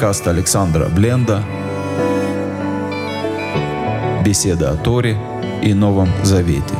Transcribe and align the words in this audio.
Подкаст 0.00 0.28
Александра 0.28 0.88
Бленда. 0.88 1.44
Беседа 4.24 4.70
о 4.70 4.76
Торе 4.78 5.18
и 5.62 5.74
Новом 5.74 6.08
Завете. 6.24 6.74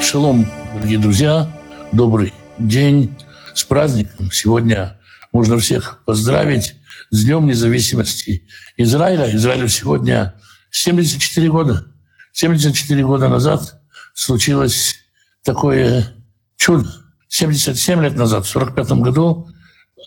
Шалом, 0.00 0.48
дорогие 0.76 1.00
друзья. 1.00 1.50
Добрый 1.90 2.32
день 2.58 3.18
с 3.54 3.64
праздником. 3.64 4.30
Сегодня 4.30 5.00
можно 5.32 5.58
всех 5.58 6.04
поздравить 6.06 6.76
с 7.10 7.24
Днем 7.24 7.48
независимости 7.48 8.46
Израиля. 8.76 9.34
Израилю 9.34 9.66
сегодня 9.66 10.36
74 10.70 11.50
года. 11.50 11.86
74 12.34 13.04
года 13.04 13.28
назад 13.28 13.82
случилось 14.14 14.94
такое 15.42 16.14
чудо. 16.58 16.88
77 17.28 18.02
лет 18.02 18.16
назад, 18.16 18.44
в 18.44 18.48
45 18.48 18.92
году, 19.00 19.48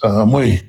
а, 0.04 0.26
мой 0.26 0.64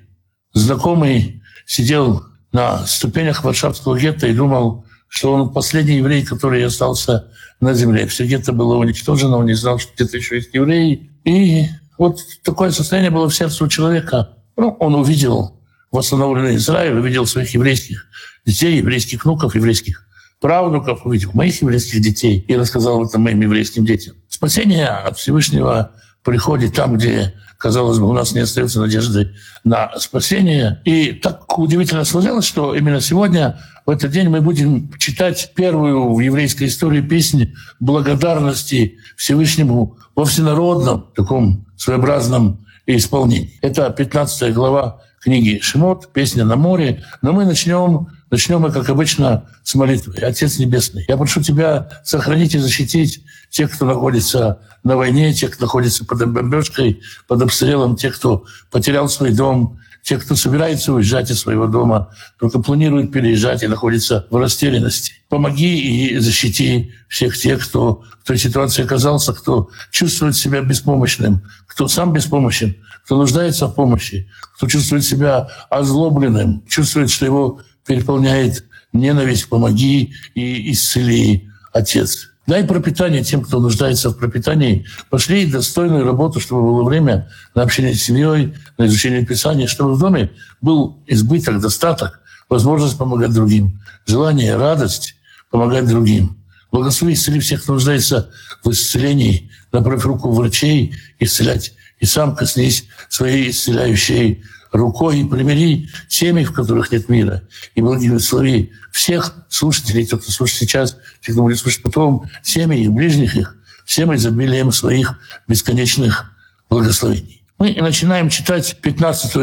знакомый 0.55 1.43
сидел 1.67 2.25
на 2.53 2.87
ступенях 2.87 3.45
Варшавского 3.45 3.99
гетто 3.99 4.27
и 4.27 4.35
думал, 4.35 4.85
что 5.09 5.33
он 5.33 5.53
последний 5.53 5.97
еврей, 5.97 6.25
который 6.25 6.65
остался 6.65 7.31
на 7.61 7.75
земле. 7.75 8.07
Все 8.07 8.27
гетто 8.27 8.53
было 8.53 8.77
уничтожено, 8.77 9.39
он 9.39 9.47
не 9.47 9.55
знал, 9.55 9.79
что 9.79 9.93
где-то 9.95 10.17
еще 10.17 10.37
есть 10.37 10.55
евреи. 10.55 11.11
И 11.25 11.67
вот 11.99 12.21
такое 12.43 12.71
состояние 12.71 13.11
было 13.11 13.29
в 13.29 13.35
сердце 13.35 13.65
у 13.65 13.69
человека. 13.69 14.37
Ну, 14.57 14.77
он 14.81 14.95
увидел 14.95 15.61
восстановленный 15.91 16.57
Израиль, 16.57 16.99
увидел 16.99 17.27
своих 17.27 17.55
еврейских 17.55 18.07
детей, 18.45 18.79
еврейских 18.79 19.25
внуков, 19.25 19.55
еврейских 19.55 20.07
правнуков, 20.41 21.07
увидел 21.07 21.31
моих 21.35 21.61
еврейских 21.63 22.01
детей 22.01 22.45
и 22.49 22.57
рассказал 22.57 23.05
это 23.07 23.19
моим 23.19 23.41
еврейским 23.41 23.85
детям. 23.85 24.17
Спасение 24.43 24.89
от 24.89 25.19
Всевышнего 25.19 25.93
приходит 26.25 26.75
там, 26.75 26.97
где, 26.97 27.33
казалось 27.59 28.01
бы, 28.01 28.09
у 28.09 28.13
нас 28.13 28.33
не 28.33 28.41
остается 28.41 28.81
надежды 28.81 29.37
на 29.63 29.97
спасение. 30.01 30.83
И 30.85 31.13
так 31.13 31.57
удивительно 31.61 32.05
сложилось, 32.05 32.45
что 32.45 32.75
именно 32.75 33.01
сегодня, 33.01 33.61
в 33.87 33.91
этот 33.91 34.11
день, 34.11 34.29
мы 34.29 34.41
будем 34.41 34.93
читать 34.99 35.53
первую 35.55 36.13
в 36.13 36.19
еврейской 36.19 36.65
истории 36.65 37.01
песню 37.01 37.53
благодарности 37.79 38.99
Всевышнему 39.17 39.97
во 40.17 40.25
всенародном 40.25 41.07
таком 41.15 41.65
своеобразном 41.77 42.67
исполнении. 42.87 43.61
Это 43.63 43.91
15 43.91 44.53
глава 44.53 45.03
книги 45.21 45.61
Шимот, 45.63 46.13
песня 46.13 46.45
на 46.45 46.57
море. 46.57 47.05
Но 47.23 47.33
мы 47.33 47.45
начнем, 47.45 48.09
начнем 48.33 48.61
мы, 48.61 48.73
как 48.73 48.89
обычно, 48.89 49.45
с 49.63 49.75
молитвы. 49.75 50.15
Отец 50.15 50.59
Небесный, 50.59 51.05
я 51.07 51.17
прошу 51.17 51.43
Тебя 51.43 52.01
сохранить 52.03 52.55
и 52.55 52.59
защитить 52.59 53.23
тех, 53.51 53.71
кто 53.71 53.85
находится 53.85 54.59
на 54.83 54.97
войне, 54.97 55.33
тех, 55.35 55.53
кто 55.53 55.67
находится 55.67 56.05
под 56.05 56.29
бомбежкой, 56.33 57.03
под 57.29 57.43
обстрелом, 57.43 57.95
тех, 57.95 58.17
кто 58.17 58.45
потерял 58.71 59.09
свой 59.09 59.33
дом, 59.33 59.79
тех, 60.03 60.25
кто 60.25 60.35
собирается 60.35 60.95
уезжать 60.95 61.31
из 61.31 61.41
своего 61.41 61.67
дома, 61.67 62.11
только 62.39 62.59
планирует 62.61 63.13
переезжать 63.13 63.63
и 63.63 63.69
находится 63.69 64.27
в 64.31 64.37
растерянности. 64.37 65.13
Помоги 65.29 65.79
и 65.79 66.19
защити 66.19 66.93
всех 67.09 67.37
тех, 67.37 67.63
кто 67.69 68.03
в 68.23 68.27
той 68.27 68.39
ситуации 68.39 68.83
оказался, 68.83 69.35
кто 69.35 69.69
чувствует 69.91 70.35
себя 70.35 70.63
беспомощным, 70.63 71.43
кто 71.67 71.87
сам 71.87 72.13
беспомощен, 72.13 72.77
кто 73.05 73.17
нуждается 73.19 73.67
в 73.67 73.75
помощи, 73.75 74.29
кто 74.57 74.67
чувствует 74.67 75.05
себя 75.05 75.49
озлобленным, 75.71 76.65
чувствует, 76.67 77.11
что 77.11 77.27
его 77.27 77.61
переполняет 77.87 78.65
ненависть, 78.93 79.49
помоги 79.49 80.15
и 80.35 80.73
исцели, 80.73 81.49
Отец. 81.73 82.29
Дай 82.47 82.65
пропитание 82.65 83.23
тем, 83.23 83.43
кто 83.43 83.61
нуждается 83.61 84.11
в 84.11 84.19
пропитании. 84.19 84.85
Пошли 85.11 85.47
достойную 85.47 86.05
работу, 86.05 86.41
чтобы 86.41 86.63
было 86.63 86.83
время 86.83 87.31
на 87.55 87.63
общение 87.63 87.95
с 87.95 88.03
семьей, 88.03 88.55
на 88.79 88.87
изучение 88.87 89.25
Писания, 89.25 89.67
чтобы 89.67 89.95
в 89.95 89.99
доме 89.99 90.31
был 90.61 91.03
избыток, 91.07 91.61
достаток, 91.61 92.21
возможность 92.49 92.99
помогать 92.99 93.33
другим, 93.33 93.81
желание, 94.07 94.57
радость 94.57 95.15
помогать 95.51 95.87
другим. 95.87 96.37
Благослови, 96.73 97.15
исцели 97.15 97.39
всех, 97.39 97.63
кто 97.63 97.75
нуждается 97.75 98.31
в 98.65 98.71
исцелении, 98.71 99.51
направь 99.71 100.05
руку 100.05 100.33
врачей, 100.33 100.95
исцелять. 101.21 101.75
И 102.01 102.07
сам 102.07 102.35
коснись 102.35 102.87
своей 103.09 103.51
исцеляющей 103.51 104.43
рукой 104.73 105.21
и 105.21 105.25
примири 105.25 105.89
семьи, 106.09 106.45
в 106.45 106.53
которых 106.53 106.91
нет 106.91 107.09
мира. 107.09 107.43
И 107.75 107.83
благослови 107.83 108.73
всех 108.91 109.35
слушателей, 109.49 110.07
кто, 110.07 110.19
слушает 110.19 110.59
сейчас, 110.59 110.97
тех, 111.21 111.35
кто 111.35 111.43
будет 111.43 111.59
слушать 111.59 111.83
потом, 111.83 112.29
семьи 112.43 112.85
и 112.85 112.89
ближних 112.89 113.37
их, 113.37 113.57
всем 113.85 114.15
изобилием 114.15 114.73
своих 114.73 115.19
бесконечных 115.47 116.33
благословений. 116.69 117.45
Мы 117.59 117.77
начинаем 117.81 118.29
читать 118.29 118.79
15 118.81 119.37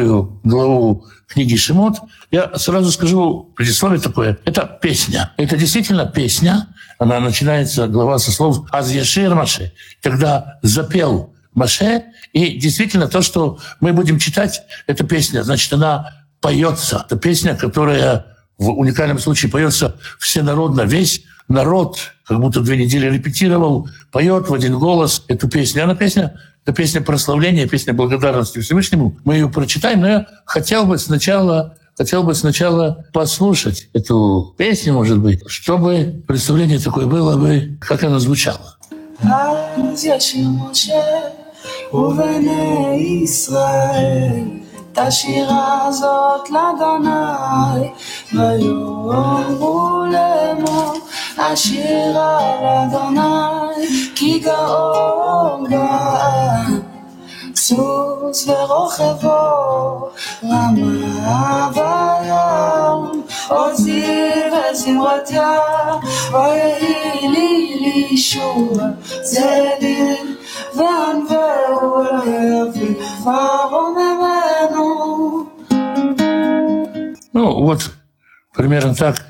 главу 0.43 1.05
книги 1.27 1.55
Шимот. 1.55 1.99
Я 2.31 2.51
сразу 2.57 2.91
скажу 2.91 3.53
предисловие 3.55 4.01
такое. 4.01 4.37
Это 4.43 4.79
песня. 4.81 5.31
Это 5.37 5.55
действительно 5.55 6.05
песня. 6.05 6.67
Она 6.97 7.21
начинается, 7.21 7.87
глава 7.87 8.19
со 8.19 8.31
слов 8.31 8.65
«Аз 8.71 8.93
Маше», 9.15 9.71
когда 10.01 10.59
запел 10.63 11.33
Маше. 11.53 12.05
И 12.33 12.57
действительно 12.57 13.07
то, 13.07 13.21
что 13.21 13.59
мы 13.79 13.93
будем 13.93 14.19
читать, 14.19 14.61
эта 14.87 15.03
песня, 15.03 15.43
значит, 15.43 15.71
она 15.73 16.25
поется. 16.41 17.03
Это 17.05 17.17
песня, 17.17 17.55
которая 17.55 18.25
в 18.57 18.69
уникальном 18.69 19.19
случае 19.19 19.51
поется 19.51 19.97
всенародно. 20.19 20.81
Весь 20.81 21.23
народ, 21.47 21.97
как 22.25 22.39
будто 22.39 22.61
две 22.61 22.77
недели 22.77 23.09
репетировал, 23.09 23.89
поет 24.11 24.49
в 24.49 24.53
один 24.53 24.77
голос 24.77 25.23
эту 25.27 25.49
песню. 25.49 25.83
Она 25.83 25.95
песня, 25.95 26.39
это 26.63 26.73
песня 26.73 27.01
прославления, 27.01 27.67
песня 27.67 27.93
благодарности 27.93 28.59
Всевышнему. 28.59 29.17
Мы 29.25 29.35
ее 29.35 29.49
прочитаем, 29.49 30.01
но 30.01 30.07
я 30.07 30.27
хотел 30.45 30.85
бы 30.85 30.97
сначала 30.97 31.75
хотел 31.97 32.23
бы 32.23 32.33
сначала 32.33 33.05
послушать 33.11 33.89
эту 33.91 34.55
песню, 34.57 34.93
может 34.93 35.17
быть, 35.17 35.41
чтобы 35.47 36.23
представление 36.25 36.79
такое 36.79 37.07
было 37.07 37.35
бы, 37.35 37.77
как 37.81 38.05
она 38.05 38.19
звучала. 38.19 38.77
ובני 41.93 43.21
ישראל 43.23 44.43
את 44.93 44.97
השירה 44.97 45.87
הזאת 45.87 46.49
לאדוני 46.49 47.89
ויאמרו 48.33 50.05
לאמור 50.11 50.93
השירה 51.37 52.39
לאדוני 52.61 53.87
כי 54.15 54.39
גאון 54.39 55.63
גאל 55.69 56.78
סוס 57.68 58.48
ורוכבו 58.48 60.10
רמה 60.44 61.70
בים 61.74 63.22
עוזי 63.48 64.30
וזמרתיה 64.52 65.58
ויהי 66.32 67.28
לי 67.28 67.76
לישוע 67.80 68.88
צדיק 69.22 70.34
ну, 77.32 77.64
вот 77.64 77.92
примерно 78.56 78.94
так 78.94 79.24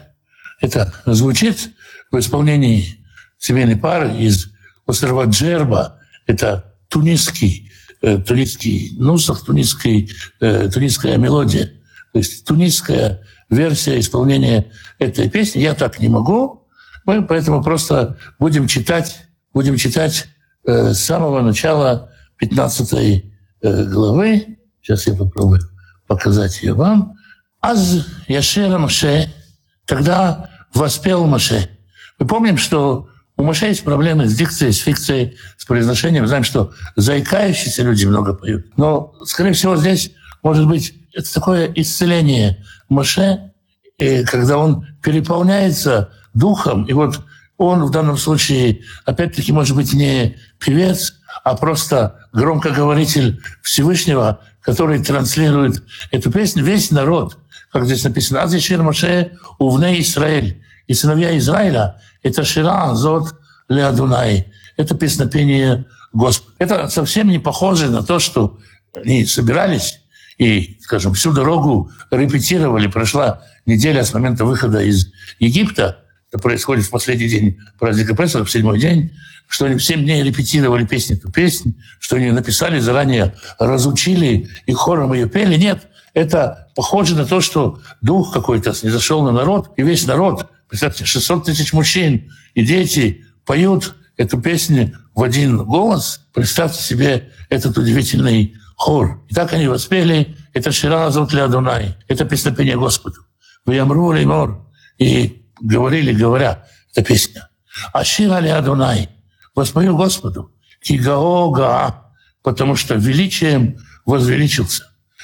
это 0.60 0.92
звучит 1.06 1.70
в 2.10 2.18
исполнении 2.18 3.04
семейной 3.38 3.76
пары 3.76 4.16
из 4.16 4.52
острова 4.86 5.24
Джерба. 5.26 6.00
Это 6.26 6.74
тунисский, 6.88 7.67
э, 8.01 8.17
тунисский 8.17 8.95
нусах, 8.97 9.45
тунисский, 9.45 10.11
э, 10.39 10.69
тунисская 10.69 11.17
мелодия. 11.17 11.73
То 12.13 12.19
есть 12.19 12.45
тунисская 12.45 13.23
версия 13.49 13.99
исполнения 13.99 14.71
этой 14.97 15.29
песни. 15.29 15.59
Я 15.59 15.73
так 15.73 15.99
не 15.99 16.09
могу, 16.09 16.67
мы 17.05 17.25
поэтому 17.25 17.63
просто 17.63 18.17
будем 18.39 18.67
читать, 18.67 19.27
будем 19.53 19.77
читать 19.77 20.27
Э, 20.65 20.93
с 20.93 21.03
самого 21.03 21.41
начала 21.41 22.11
15 22.37 22.93
э, 23.61 23.83
главы, 23.85 24.59
сейчас 24.81 25.07
я 25.07 25.15
попробую 25.15 25.61
показать 26.05 26.61
ее 26.61 26.73
вам, 26.73 27.15
«Аз 27.61 28.05
Яшера 28.27 28.77
Маше», 28.77 29.33
когда 29.85 30.49
воспел 30.73 31.25
Маше. 31.25 31.69
Мы 32.19 32.27
помним, 32.27 32.57
что 32.57 33.09
у 33.39 33.43
Маше 33.43 33.67
есть 33.67 33.85
проблемы 33.85 34.27
с 34.27 34.35
дикцией, 34.35 34.73
с 34.73 34.79
фикцией, 34.79 35.37
с 35.55 35.63
произношением. 35.63 36.27
Знаем, 36.27 36.43
что 36.43 36.73
заикающиеся 36.97 37.83
люди 37.83 38.05
много 38.05 38.33
поют. 38.33 38.77
Но, 38.77 39.15
скорее 39.23 39.53
всего, 39.53 39.77
здесь, 39.77 40.11
может 40.43 40.67
быть, 40.67 40.93
это 41.13 41.33
такое 41.33 41.71
исцеление 41.73 42.65
Маше, 42.89 43.53
когда 43.97 44.57
он 44.57 44.85
переполняется 45.01 46.09
духом, 46.33 46.83
и 46.83 46.91
вот 46.91 47.21
он 47.57 47.85
в 47.85 47.91
данном 47.91 48.17
случае, 48.17 48.81
опять-таки, 49.05 49.53
может 49.53 49.73
быть, 49.73 49.93
не 49.93 50.35
певец, 50.59 51.13
а 51.45 51.55
просто 51.55 52.27
громкоговоритель 52.33 53.41
Всевышнего, 53.61 54.41
который 54.61 55.01
транслирует 55.01 55.81
эту 56.11 56.29
песню. 56.29 56.63
Весь 56.65 56.91
народ, 56.91 57.37
как 57.71 57.85
здесь 57.85 58.03
написано, 58.03 58.41
«Аз 58.41 58.53
Ешир 58.53 58.83
Маше 58.83 59.31
увне 59.59 60.01
Израиль». 60.01 60.61
И 60.89 60.95
сыновья 60.95 61.37
Израиля— 61.37 62.01
это 62.23 62.43
Шира 62.43 62.95
Зот 62.95 63.35
Леадунай. 63.69 64.51
Это 64.75 64.95
песнопение 64.95 65.85
Господа. 66.13 66.55
Это 66.57 66.87
совсем 66.89 67.29
не 67.29 67.37
похоже 67.37 67.89
на 67.89 68.01
то, 68.01 68.17
что 68.17 68.57
они 68.95 69.23
собирались 69.25 70.01
и, 70.39 70.79
скажем, 70.81 71.13
всю 71.13 71.31
дорогу 71.31 71.91
репетировали. 72.09 72.87
Прошла 72.87 73.43
неделя 73.67 74.03
с 74.03 74.15
момента 74.15 74.45
выхода 74.45 74.81
из 74.81 75.11
Египта. 75.37 75.99
Это 76.31 76.41
происходит 76.41 76.85
в 76.85 76.89
последний 76.89 77.29
день 77.29 77.59
праздника 77.77 78.15
Песах, 78.15 78.47
в 78.47 78.51
седьмой 78.51 78.79
день 78.79 79.11
что 79.49 79.65
они 79.65 79.79
семь 79.79 80.03
дней 80.03 80.21
репетировали 80.21 80.85
песни 80.85 81.17
эту 81.17 81.31
песню, 81.31 81.73
что 81.99 82.17
они 82.17 82.29
написали 82.29 82.79
заранее, 82.79 83.33
разучили 83.57 84.47
и 84.67 84.73
хором 84.73 85.11
ее 85.11 85.27
пели. 85.27 85.55
Нет, 85.57 85.87
это 86.13 86.67
похоже 86.75 87.15
на 87.15 87.25
то, 87.25 87.41
что 87.41 87.79
дух 87.99 88.31
какой-то 88.31 88.75
не 88.83 88.89
зашел 88.89 89.23
на 89.23 89.31
народ, 89.31 89.71
и 89.75 89.81
весь 89.81 90.05
народ, 90.05 90.45
представьте, 90.69 91.05
600 91.05 91.45
тысяч 91.45 91.73
мужчин 91.73 92.31
и 92.53 92.63
дети 92.63 93.25
поют 93.45 93.95
эту 94.15 94.39
песню 94.39 94.97
в 95.13 95.23
один 95.23 95.57
голос. 95.57 96.21
Представьте 96.33 96.81
себе 96.81 97.31
этот 97.49 97.77
удивительный 97.77 98.55
хор. 98.75 99.23
И 99.27 99.33
так 99.33 99.51
они 99.53 99.67
воспели 99.67 100.37
это 100.53 100.71
Шира 100.71 101.09
зовут 101.09 101.33
Адунай, 101.33 101.95
это 102.07 102.25
песнопение 102.25 102.77
Господу. 102.77 103.21
Вы 103.65 103.75
Ямру 103.75 104.11
Леймор. 104.11 104.65
И 104.97 105.45
говорили, 105.61 106.13
говоря, 106.13 106.65
эта 106.93 107.05
песня. 107.05 107.49
Ашира 107.93 108.39
ли 108.39 108.49
Адунай, 108.49 109.09
воспою 109.55 109.95
Господу. 109.95 110.53
Кигаога, 110.81 112.13
потому 112.41 112.75
что 112.75 112.95
величием 112.95 113.77
возвеличился. 114.05 114.83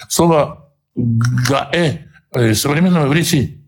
Слово 0.10 0.72
гаэ 0.96 2.06
в 2.32 2.54
современном 2.56 3.08
иврите, 3.08 3.65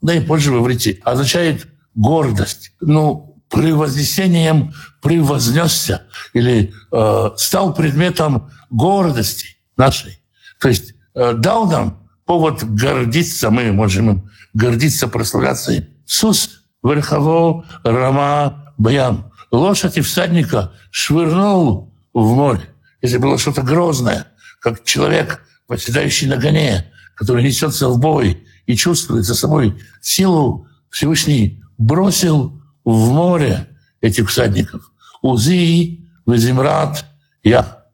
да 0.00 0.14
и 0.14 0.20
позже 0.20 0.52
в 0.52 0.62
иврите, 0.62 1.00
означает 1.04 1.66
гордость. 1.94 2.72
Ну, 2.80 3.36
превознесением 3.48 4.74
превознесся 5.02 6.02
или 6.32 6.72
э, 6.92 7.30
стал 7.36 7.74
предметом 7.74 8.50
гордости 8.70 9.56
нашей. 9.76 10.20
То 10.60 10.68
есть 10.68 10.94
э, 11.14 11.32
дал 11.34 11.70
нам 11.70 12.08
повод 12.24 12.64
гордиться, 12.64 13.50
мы 13.50 13.72
можем 13.72 14.10
им 14.10 14.30
гордиться, 14.52 15.08
прославляться 15.08 15.72
им. 15.72 15.86
Сус 16.04 16.62
верхово 16.82 17.64
рама 17.84 18.74
баям. 18.78 19.32
Лошадь 19.50 19.96
и 19.96 20.00
всадника 20.00 20.72
швырнул 20.90 21.94
в 22.12 22.34
море. 22.34 22.68
Если 23.00 23.18
было 23.18 23.38
что-то 23.38 23.62
грозное, 23.62 24.26
как 24.60 24.84
человек, 24.84 25.42
восседающий 25.68 26.26
на 26.26 26.36
гоне, 26.36 26.92
который 27.14 27.44
несется 27.44 27.88
в 27.88 27.98
бой 27.98 28.45
и 28.66 28.76
чувствует 28.76 29.24
за 29.24 29.34
собой 29.34 29.80
силу, 30.00 30.66
Всевышний 30.90 31.62
бросил 31.78 32.62
в 32.84 33.10
море 33.10 33.68
этих 34.00 34.30
всадников. 34.30 34.92
Узи, 35.22 36.08
Везимрат, 36.26 37.04
я. 37.42 37.84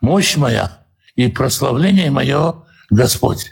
Мощь 0.00 0.36
моя 0.36 0.78
и 1.14 1.28
прославление 1.28 2.10
мое 2.10 2.64
Господь. 2.90 3.50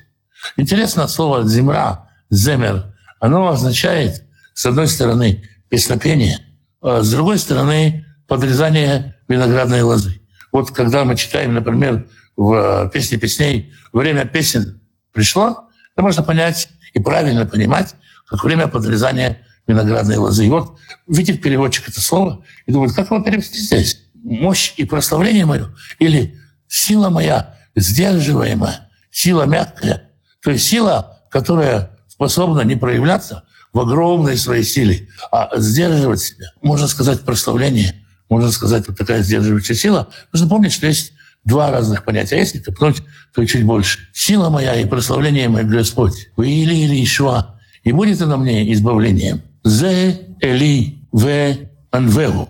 Интересно 0.57 1.09
слово 1.09 1.47
«земра», 1.47 2.09
«земер». 2.31 2.95
Оно 3.21 3.49
означает, 3.49 4.25
с 4.55 4.67
одной 4.67 4.89
стороны, 4.89 5.45
песнопение, 5.69 6.39
а 6.81 7.03
с 7.03 7.11
другой 7.11 7.39
стороны, 7.39 8.07
подрезание 8.27 9.17
виноградной 9.27 9.83
лозы. 9.83 10.21
Вот 10.53 10.71
когда 10.71 11.05
мы 11.05 11.17
читаем, 11.17 11.55
например, 11.55 12.07
в 12.37 12.91
«Песне 12.93 13.19
песней» 13.19 13.73
«Время 13.93 14.25
песен 14.25 14.81
пришло», 15.13 15.68
это 15.99 16.05
можно 16.05 16.23
понять 16.23 16.69
и 16.95 17.01
правильно 17.01 17.45
понимать, 17.45 17.97
как 18.29 18.45
время 18.45 18.69
подрезания 18.69 19.39
виноградной 19.67 20.17
лозы. 20.17 20.47
И 20.47 20.49
вот 20.49 20.79
видит 21.09 21.43
переводчик 21.43 21.89
это 21.89 22.01
слово 22.01 22.45
и 22.67 22.73
думает, 22.73 22.95
как 22.95 23.11
его 23.11 23.21
перевести 23.21 23.59
здесь? 23.59 24.05
Мощь 24.15 24.75
и 24.77 24.85
прославление 24.85 25.45
мое 25.45 25.75
или 25.99 26.39
сила 26.69 27.11
моя 27.11 27.57
сдерживаемая, 27.75 28.89
сила 29.11 29.43
мягкая, 29.43 30.13
то 30.41 30.53
есть 30.53 30.69
сила, 30.69 31.19
которая 31.31 31.99
способна 32.07 32.61
не 32.61 32.77
проявляться 32.77 33.43
в 33.73 33.81
огромной 33.81 34.37
своей 34.37 34.63
силе, 34.63 35.09
а 35.33 35.51
сдерживать 35.59 36.21
себя. 36.21 36.53
Можно 36.63 36.87
сказать 36.87 37.23
прославление, 37.23 38.07
можно 38.29 38.53
сказать 38.53 38.87
вот 38.87 38.97
такая 38.97 39.23
сдерживающая 39.23 39.75
сила. 39.75 40.09
Нужно 40.33 40.49
помнить, 40.49 40.73
что 40.73 40.87
есть 40.87 41.13
два 41.49 41.71
разных 41.73 42.05
понятия. 42.05 42.37
А 42.37 42.39
если 42.39 42.59
копнуть, 42.61 43.03
то 43.35 43.45
чуть 43.45 43.65
больше. 43.65 43.99
Сила 44.13 44.51
моя 44.51 44.75
и 44.77 44.85
прославление 44.85 45.49
мое 45.49 45.65
Господь. 45.65 46.29
Вы 46.37 46.51
или 46.51 46.75
или 46.75 47.03
Ишуа. 47.03 47.59
И 47.83 47.91
будет 47.93 48.23
она 48.23 48.37
мне 48.37 48.73
избавлением. 48.73 49.43
Зе 49.65 50.21
Эли 50.41 50.99
В 51.11 51.57
Анвеву. 51.91 52.49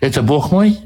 Это 0.00 0.22
Бог 0.22 0.52
мой, 0.52 0.78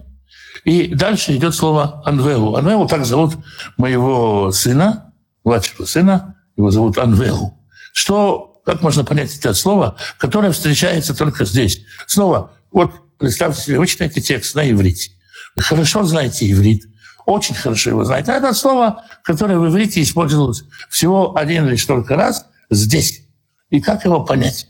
и 0.65 0.95
дальше 0.95 1.35
идет 1.37 1.55
слово 1.55 2.03
Анвелу. 2.05 2.57
Анвелу 2.57 2.87
так 2.87 3.05
зовут 3.07 3.35
моего 3.77 4.51
сына, 4.53 5.13
младшего 5.45 5.85
сына, 5.85 6.37
его 6.57 6.71
зовут 6.71 6.99
Анвелу. 6.99 7.59
Что, 7.93 8.61
как 8.65 8.83
можно 8.83 9.05
понять 9.05 9.35
это 9.37 9.55
слово, 9.55 9.97
которое 10.19 10.53
встречается 10.53 11.15
только 11.15 11.45
здесь? 11.45 11.83
Снова, 12.07 12.53
вот 12.71 12.93
представьте 13.19 13.63
себе, 13.63 13.79
вы 13.79 13.87
читаете 13.87 14.21
текст 14.21 14.55
на 14.55 14.71
иврите. 14.71 15.13
Хорошо 15.59 16.05
знаете 16.05 16.51
иврит, 16.51 16.85
очень 17.31 17.55
хорошо 17.55 17.91
его 17.91 18.05
знаете. 18.05 18.33
А 18.33 18.37
это 18.37 18.53
слово, 18.55 19.05
которое 19.23 19.59
в 19.59 19.69
иврите 19.69 20.03
использовалось 20.03 20.65
всего 20.91 21.37
один 21.37 21.69
лишь 21.69 21.85
только 21.85 22.17
раз 22.17 22.47
здесь. 22.71 23.25
И 23.71 23.81
как 23.81 24.05
его 24.05 24.25
понять? 24.25 24.69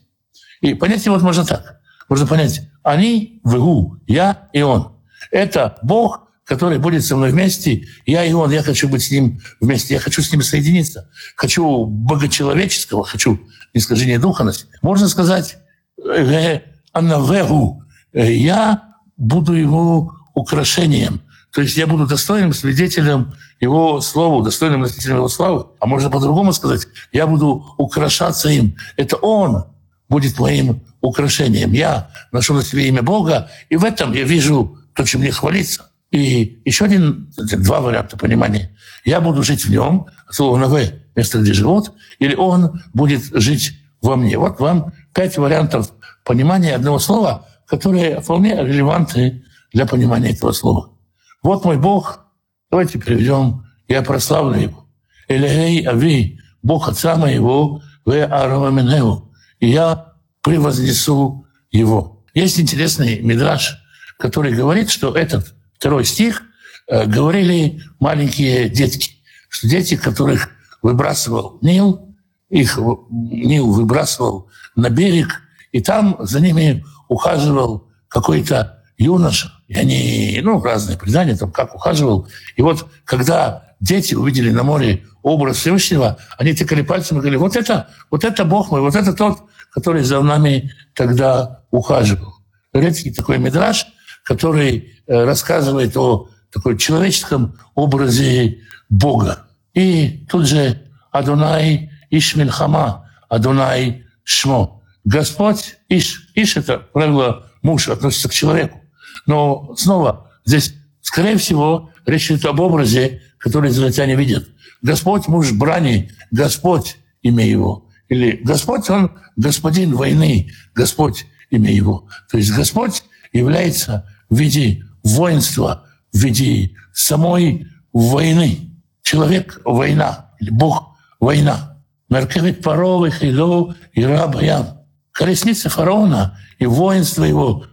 И 0.60 0.74
понять 0.74 1.06
его 1.06 1.18
можно 1.18 1.44
так. 1.44 1.80
Можно 2.08 2.26
понять, 2.26 2.62
они, 2.82 3.40
вегу, 3.44 3.98
я 4.06 4.48
и 4.52 4.62
он– 4.62 4.94
это 5.30 5.76
Бог, 5.82 6.28
который 6.44 6.78
будет 6.78 7.04
со 7.04 7.16
мной 7.16 7.30
вместе. 7.30 7.86
Я 8.06 8.24
и 8.24 8.32
Он, 8.32 8.50
я 8.50 8.62
хочу 8.62 8.88
быть 8.88 9.02
с 9.02 9.10
Ним 9.10 9.40
вместе. 9.60 9.94
Я 9.94 10.00
хочу 10.00 10.22
с 10.22 10.32
Ним 10.32 10.42
соединиться. 10.42 11.10
Хочу 11.36 11.84
богочеловеческого, 11.84 13.04
хочу 13.04 13.40
нисхождения 13.74 14.18
духа 14.18 14.44
на 14.44 14.52
себе. 14.52 14.70
Можно 14.82 15.08
сказать, 15.08 15.58
«Э, 16.02 16.60
Аннавегу, 16.92 17.82
э, 18.12 18.32
я 18.32 18.94
буду 19.16 19.52
Его 19.52 20.14
украшением. 20.34 21.20
То 21.58 21.62
есть 21.62 21.76
я 21.76 21.88
буду 21.88 22.06
достойным 22.06 22.52
свидетелем 22.52 23.34
Его 23.58 24.00
Слова, 24.00 24.44
достойным 24.44 24.82
носителем 24.82 25.16
Его 25.16 25.28
славы. 25.28 25.66
А 25.80 25.86
можно 25.86 26.08
по-другому 26.08 26.52
сказать, 26.52 26.86
я 27.10 27.26
буду 27.26 27.74
украшаться 27.78 28.48
им. 28.48 28.76
Это 28.96 29.16
Он 29.16 29.64
будет 30.08 30.38
моим 30.38 30.84
украшением. 31.00 31.72
Я 31.72 32.10
ношу 32.30 32.54
на 32.54 32.62
себе 32.62 32.86
имя 32.86 33.02
Бога, 33.02 33.50
и 33.70 33.76
в 33.76 33.82
этом 33.82 34.12
я 34.12 34.22
вижу 34.22 34.78
то, 34.94 35.02
чем 35.02 35.20
мне 35.20 35.32
хвалиться. 35.32 35.90
И 36.12 36.62
еще 36.64 36.84
один, 36.84 37.28
два 37.36 37.80
варианта 37.80 38.16
понимания. 38.16 38.70
Я 39.04 39.20
буду 39.20 39.42
жить 39.42 39.64
в 39.64 39.68
нем, 39.68 40.06
слово 40.30 40.58
на 40.58 40.68
«в» 40.68 40.80
место, 41.16 41.40
где 41.40 41.54
живут, 41.54 41.90
или 42.20 42.36
он 42.36 42.82
будет 42.94 43.24
жить 43.32 43.72
во 44.00 44.14
мне. 44.14 44.38
Вот 44.38 44.60
вам 44.60 44.92
пять 45.12 45.36
вариантов 45.36 45.90
понимания 46.24 46.76
одного 46.76 47.00
слова, 47.00 47.48
которые 47.66 48.20
вполне 48.20 48.64
релевантны 48.64 49.42
для 49.72 49.86
понимания 49.86 50.30
этого 50.30 50.52
слова. 50.52 50.92
Вот 51.42 51.64
мой 51.64 51.78
Бог, 51.78 52.26
давайте 52.70 52.98
переведем, 52.98 53.64
я 53.86 54.02
прославлю 54.02 54.60
его. 54.60 54.88
Элегей 55.28 55.86
Ави, 55.86 56.40
Бог 56.62 56.88
Отца 56.88 57.16
моего, 57.16 57.82
в 58.04 58.24
Арамаменеу, 58.24 59.32
и 59.60 59.70
я 59.70 60.14
превознесу 60.42 61.46
его. 61.70 62.24
Есть 62.34 62.58
интересный 62.58 63.20
мидраж 63.20 63.78
который 64.18 64.52
говорит, 64.52 64.90
что 64.90 65.14
этот 65.14 65.54
второй 65.78 66.04
стих 66.04 66.42
э, 66.88 67.06
говорили 67.06 67.82
маленькие 68.00 68.68
детки, 68.68 69.12
что 69.48 69.68
дети, 69.68 69.96
которых 69.96 70.50
выбрасывал 70.82 71.58
Нил, 71.62 72.14
их 72.50 72.78
Нил 73.10 73.70
выбрасывал 73.72 74.50
на 74.74 74.90
берег, 74.90 75.40
и 75.72 75.80
там 75.80 76.16
за 76.20 76.40
ними 76.40 76.84
ухаживал 77.08 77.88
какой-то 78.08 78.82
юноша. 78.96 79.52
И 79.68 79.74
они, 79.74 80.40
ну, 80.42 80.60
разные 80.60 80.98
предания, 80.98 81.36
там, 81.36 81.52
как 81.52 81.74
ухаживал. 81.74 82.28
И 82.56 82.62
вот, 82.62 82.88
когда 83.04 83.74
дети 83.80 84.14
увидели 84.14 84.50
на 84.50 84.64
море 84.64 85.04
образ 85.22 85.58
Всевышнего, 85.58 86.18
они 86.36 86.54
тыкали 86.54 86.82
пальцем 86.82 87.18
и 87.18 87.20
говорили, 87.20 87.38
вот 87.38 87.54
это, 87.54 87.88
вот 88.10 88.24
это 88.24 88.44
Бог 88.44 88.70
мой, 88.70 88.80
вот 88.80 88.96
это 88.96 89.12
тот, 89.12 89.38
который 89.70 90.02
за 90.02 90.20
нами 90.22 90.72
тогда 90.94 91.62
ухаживал. 91.70 92.34
Редкий 92.72 93.12
такой 93.12 93.38
мидраж– 93.38 93.86
который 94.28 94.92
э, 95.06 95.24
рассказывает 95.24 95.96
о 95.96 96.28
такой 96.52 96.76
человеческом 96.76 97.58
образе 97.74 98.58
Бога. 98.90 99.46
И 99.72 100.26
тут 100.28 100.46
же 100.46 100.82
Адунай 101.10 101.90
Иш 102.10 102.36
Мильхама, 102.36 103.08
Адунай 103.30 104.04
Шмо. 104.24 104.82
Господь 105.04 105.76
Иш. 105.88 106.30
Иш– 106.34 106.56
это, 106.58 106.78
правило, 106.78 107.46
муж 107.62 107.88
относится 107.88 108.28
к 108.28 108.32
человеку. 108.32 108.82
Но 109.26 109.74
снова 109.76 110.30
здесь, 110.44 110.74
скорее 111.00 111.36
всего, 111.36 111.90
речь 112.06 112.30
идет 112.30 112.44
об 112.46 112.60
образе, 112.60 113.22
который 113.38 113.70
израильтяне 113.70 114.16
видят. 114.16 114.48
Господь– 114.82 115.26
муж 115.28 115.52
брани, 115.52 116.10
Господь– 116.30 116.96
имя 117.22 117.46
его. 117.46 117.88
Или 118.08 118.40
Господь– 118.42 118.88
он 118.90 119.12
господин 119.36 119.94
войны, 119.94 120.50
Господь– 120.74 121.26
имя 121.50 121.72
его. 121.72 122.08
То 122.30 122.38
есть 122.38 122.52
Господь 122.52 123.02
является 123.32 124.06
в 124.28 124.36
виде 124.36 124.84
воинства 125.02 125.84
в 126.12 126.18
виде 126.18 126.74
самой 126.92 127.66
войны. 127.92 128.72
Человек– 129.02 129.60
война, 129.64 130.32
или 130.40 130.50
Бог– 130.50 130.96
война. 131.20 131.78
Меркевит 132.08 132.62
паровый, 132.62 133.10
хило 133.10 133.74
и 133.92 134.04
рабаям. 134.04 134.78
Колесница 135.12 135.68
фараона 135.68 136.38
и 136.58 136.66
воинство 136.66 137.24
его 137.24 137.66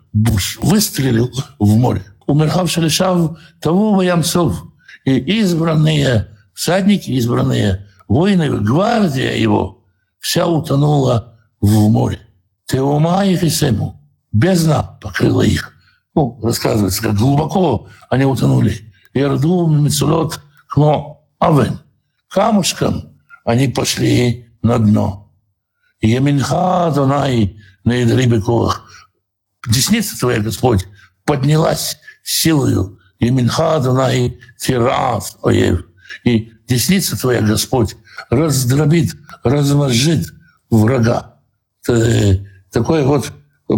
выстрелил 0.61 1.31
в 1.59 1.77
море. 1.77 2.03
Умерхав 2.25 2.69
Шалишав 2.69 3.37
того 3.59 3.93
воямцов. 3.93 4.63
И 5.03 5.17
избранные 5.39 6.29
всадники, 6.53 7.11
избранные 7.11 7.87
воины, 8.07 8.49
гвардия 8.59 9.35
его, 9.35 9.83
вся 10.19 10.47
утонула 10.47 11.37
в 11.61 11.89
море. 11.89 12.19
Теома 12.65 13.25
их 13.25 13.43
и 13.43 13.49
сему. 13.49 14.01
Бездна 14.31 14.97
покрыла 15.01 15.43
их. 15.43 15.73
Ну, 16.15 16.39
рассказывается, 16.41 17.03
как 17.03 17.15
глубоко 17.15 17.87
они 18.09 18.25
утонули. 18.25 18.91
Ярду 19.13 19.67
мецулот 19.67 20.41
кмо 20.67 21.27
авен. 21.39 21.79
Камушком 22.29 23.15
они 23.43 23.67
пошли 23.67 24.49
на 24.63 24.79
дно. 24.79 25.31
Еминха 26.01 26.91
Донай 26.93 27.57
на 27.83 28.03
Идрибекох. 28.03 28.85
Десница 29.67 30.19
твоя, 30.19 30.39
Господь, 30.39 30.85
поднялась 31.23 31.97
силою. 32.23 32.99
Еминха 33.19 33.79
Донай 33.79 34.39
Тират 34.59 35.37
Оев. 35.41 35.85
И 36.23 36.51
десница 36.67 37.19
твоя, 37.19 37.41
Господь, 37.41 37.95
раздробит, 38.29 39.15
размозжит 39.43 40.27
врага. 40.69 41.35
Такое 42.71 43.05
вот 43.05 43.31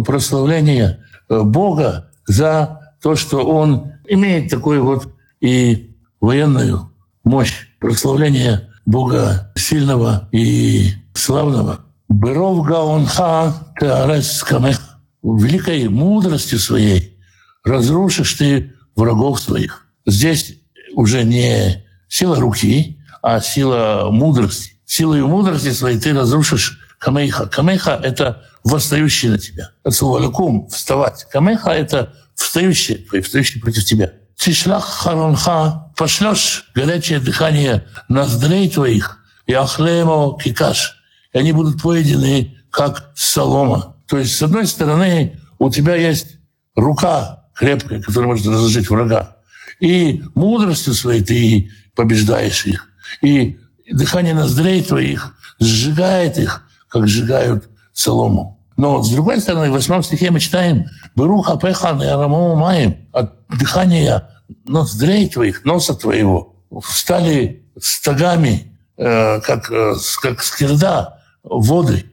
прославление 0.04 1.04
Бога 1.28 2.10
за 2.26 2.92
то, 3.00 3.14
что 3.14 3.46
Он 3.46 3.92
имеет 4.08 4.50
такую 4.50 4.84
вот 4.84 5.14
и 5.40 5.96
военную 6.20 6.92
мощь, 7.22 7.68
прославление 7.78 8.70
Бога 8.86 9.52
сильного 9.56 10.28
и 10.32 10.92
славного. 11.14 11.80
ברוב 12.08 12.66
גאונך 12.66 13.54
תהרוס 13.78 14.42
קמיך. 14.42 14.80
Великой 15.22 15.88
мудростью 15.88 16.58
своей 16.58 17.18
разрушишь 17.64 18.34
ты 18.34 18.74
врагов 18.94 19.40
своих. 19.40 19.86
Здесь 20.06 20.54
уже 20.94 21.24
не 21.24 21.84
сила 22.08 22.36
руки, 22.36 22.98
а 23.22 23.40
сила 23.40 24.08
мудрости. 24.10 24.72
Силой 24.86 25.22
мудрости 25.22 25.72
своей 25.72 25.98
ты 25.98 26.14
разрушишь 26.14 26.78
קמיך. 26.98 27.46
קמיך— 27.46 28.00
это 28.02 28.44
восстающий 28.64 29.28
на 29.28 29.38
тебя. 29.38 29.70
От 29.84 29.94
слова 29.94 30.20
לקום— 30.20 30.68
вставать. 30.70 31.26
קמיך— 31.30 31.70
это 31.72 32.14
встающий, 32.34 33.06
встающий 33.22 33.60
против 33.60 33.84
тебя. 33.84 34.12
תשלח 34.36 34.84
חרונך, 34.84 35.92
пошлешь 35.96 36.70
горячее 36.74 37.18
дыхание 37.18 37.86
ноздрей 38.08 38.70
твоих, 38.70 39.18
и 39.46 39.52
ахлемо 39.52 40.38
кикаш, 40.38 40.96
и 41.32 41.38
они 41.38 41.52
будут 41.52 41.82
поедены, 41.82 42.56
как 42.70 43.10
солома. 43.16 43.96
То 44.08 44.18
есть, 44.18 44.36
с 44.36 44.42
одной 44.42 44.66
стороны, 44.66 45.38
у 45.58 45.70
тебя 45.70 45.94
есть 45.94 46.38
рука 46.74 47.44
крепкая, 47.54 48.00
которая 48.00 48.28
может 48.28 48.46
разложить 48.46 48.88
врага. 48.88 49.36
И 49.80 50.22
мудростью 50.34 50.94
своей 50.94 51.22
ты 51.22 51.70
побеждаешь 51.94 52.66
их. 52.66 52.88
И 53.22 53.58
дыхание 53.90 54.34
ноздрей 54.34 54.82
твоих 54.82 55.34
сжигает 55.60 56.38
их, 56.38 56.64
как 56.88 57.06
сжигают 57.06 57.68
солому. 57.92 58.64
Но 58.76 59.02
с 59.02 59.10
другой 59.10 59.40
стороны, 59.40 59.70
в 59.70 59.72
восьмом 59.74 60.02
стихе 60.02 60.30
мы 60.30 60.40
читаем 60.40 60.86
«Беруха 61.16 61.56
пехан 61.56 62.00
и 62.02 62.06
арамому 62.06 62.54
маем» 62.54 63.08
от 63.12 63.34
дыхания 63.48 64.28
ноздрей 64.66 65.28
твоих, 65.28 65.64
носа 65.64 65.94
твоего 65.94 66.54
стали 66.84 67.66
стогами, 67.80 68.78
э, 68.96 69.40
как, 69.40 69.70
э, 69.70 69.94
как 70.22 70.42
скирда, 70.42 71.20
воды. 71.42 72.04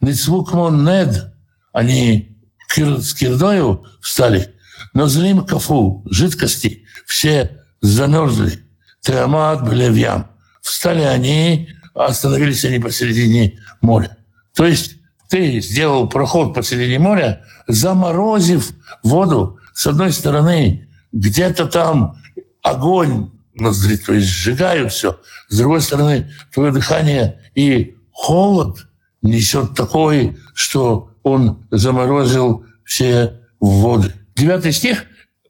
Ницвукмон 0.00 0.84
нед, 0.84 1.33
они 1.74 2.38
с 2.70 3.14
кирдою 3.14 3.84
встали. 4.00 4.54
Но 4.94 5.08
злим 5.08 5.44
кафу, 5.44 6.02
жидкости, 6.08 6.84
все 7.04 7.60
замерзли. 7.82 8.64
Теамат 9.00 9.68
Белевьям. 9.68 10.28
Встали 10.62 11.02
они, 11.02 11.68
остановились 11.94 12.64
они 12.64 12.78
посередине 12.78 13.58
моря. 13.82 14.16
То 14.54 14.64
есть 14.66 14.96
ты 15.28 15.60
сделал 15.60 16.08
проход 16.08 16.54
посередине 16.54 17.00
моря, 17.00 17.44
заморозив 17.66 18.70
воду. 19.02 19.58
С 19.74 19.86
одной 19.86 20.12
стороны, 20.12 20.88
где-то 21.12 21.66
там 21.66 22.16
огонь 22.62 23.30
ноздри, 23.54 23.96
то 23.96 24.14
есть 24.14 24.28
сжигают 24.28 24.92
все. 24.92 25.20
С 25.48 25.58
другой 25.58 25.82
стороны, 25.82 26.30
твое 26.52 26.72
дыхание 26.72 27.40
и 27.56 27.96
холод 28.12 28.86
несет 29.22 29.74
такой, 29.74 30.38
что 30.54 31.13
он 31.24 31.66
заморозил 31.72 32.64
все 32.84 33.40
воды. 33.58 34.12
Девятый 34.36 34.72
стих 34.72 35.04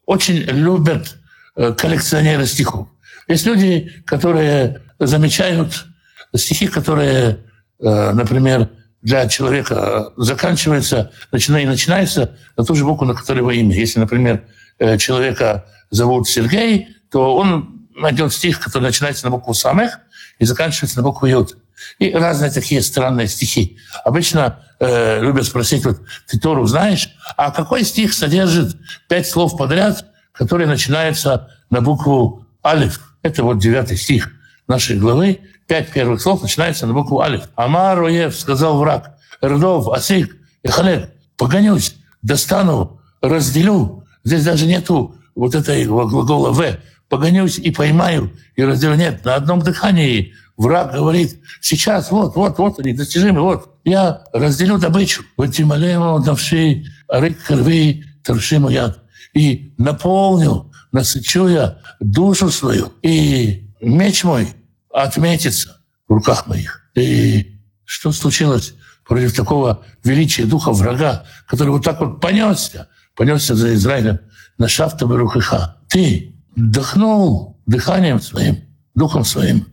очень 0.05 0.37
любят 0.37 1.17
э, 1.55 1.73
коллекционеры 1.73 2.47
стихов. 2.47 2.87
Есть 3.27 3.45
люди, 3.45 3.91
которые 4.05 4.81
замечают 4.99 5.85
стихи, 6.33 6.67
которые, 6.67 7.39
э, 7.79 8.11
например, 8.13 8.69
для 9.01 9.27
человека 9.27 10.13
заканчиваются, 10.17 11.11
начинается, 11.31 11.69
начинается 11.69 12.37
на 12.57 12.63
ту 12.63 12.73
же 12.73 12.85
букву, 12.85 13.05
на 13.05 13.13
которой 13.13 13.39
его 13.39 13.51
имя. 13.51 13.75
Если, 13.75 13.99
например, 13.99 14.43
э, 14.79 14.97
человека 14.97 15.65
зовут 15.91 16.27
Сергей, 16.27 16.87
то 17.11 17.35
он 17.35 17.87
найдет 17.95 18.33
стих, 18.33 18.59
который 18.59 18.83
начинается 18.83 19.25
на 19.25 19.31
букву 19.31 19.53
«самых» 19.53 19.99
и 20.39 20.45
заканчивается 20.45 20.97
на 20.97 21.03
букву 21.03 21.27
«ют». 21.27 21.57
И 21.99 22.11
разные 22.11 22.51
такие 22.51 22.81
странные 22.81 23.27
стихи. 23.27 23.77
Обычно 24.03 24.59
э, 24.79 25.21
любят 25.21 25.45
спросить, 25.45 25.85
вот 25.85 25.99
ты 26.27 26.39
Тору 26.39 26.65
знаешь, 26.65 27.09
а 27.37 27.51
какой 27.51 27.83
стих 27.83 28.13
содержит 28.13 28.75
пять 29.07 29.27
слов 29.27 29.57
подряд, 29.57 30.05
которые 30.31 30.67
начинаются 30.67 31.49
на 31.69 31.81
букву 31.81 32.45
«алиф»? 32.65 33.15
Это 33.21 33.43
вот 33.43 33.59
девятый 33.59 33.97
стих 33.97 34.31
нашей 34.67 34.97
главы. 34.97 35.39
Пять 35.67 35.91
первых 35.91 36.21
слов 36.21 36.41
начинаются 36.41 36.85
на 36.85 36.93
букву 36.93 37.21
«алиф». 37.21 37.49
«Амар 37.55 38.03
Оев», 38.03 38.35
сказал 38.35 38.77
враг, 38.77 39.17
«Эрдов, 39.41 39.89
Асик, 39.89 40.35
Эхалек, 40.63 41.09
погонюсь, 41.37 41.95
достану, 42.21 43.01
разделю». 43.21 44.03
Здесь 44.23 44.43
даже 44.43 44.65
нету 44.65 45.15
вот 45.35 45.55
этой 45.55 45.85
глагола 45.85 46.51
«в». 46.51 46.77
Погонюсь 47.07 47.59
и 47.59 47.69
поймаю, 47.69 48.31
и 48.55 48.63
разделю. 48.63 48.95
Нет, 48.95 49.23
на 49.25 49.35
одном 49.35 49.59
дыхании 49.61 50.33
враг 50.57 50.93
говорит, 50.93 51.41
сейчас, 51.61 52.11
вот, 52.11 52.35
вот, 52.35 52.57
вот 52.57 52.79
они, 52.79 52.93
достижимы, 52.93 53.41
вот. 53.41 53.75
Я 53.83 54.23
разделю 54.33 54.77
добычу. 54.77 55.23
Тималему 55.51 56.19
давши 56.19 56.85
рык 57.07 57.37
яд. 57.49 58.99
И 59.33 59.73
наполню 59.77 60.71
насычу 60.91 61.47
я 61.47 61.77
душу 61.99 62.49
свою, 62.49 62.93
и 63.01 63.69
меч 63.81 64.23
мой 64.23 64.47
отметится 64.91 65.81
в 66.07 66.13
руках 66.13 66.47
моих. 66.47 66.89
И 66.95 67.59
что 67.83 68.11
случилось 68.11 68.73
против 69.05 69.35
такого 69.35 69.83
величия 70.03 70.45
духа 70.45 70.71
врага, 70.71 71.25
который 71.47 71.69
вот 71.69 71.83
так 71.83 71.99
вот 71.99 72.21
понесся, 72.21 72.87
понесся 73.15 73.55
за 73.55 73.75
Израилем 73.75 74.19
на 74.57 74.67
шафта 74.67 75.05
Барухиха. 75.05 75.77
Ты 75.89 76.35
вдохнул 76.55 77.61
дыханием 77.65 78.21
своим, 78.21 78.63
духом 78.95 79.25
своим, 79.25 79.67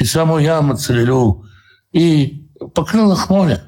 и 0.00 0.04
саму 0.04 0.38
яму 0.38 0.76
целилю, 0.76 1.44
и 1.92 2.48
покрыл 2.74 3.12
их 3.12 3.28
море. 3.30 3.62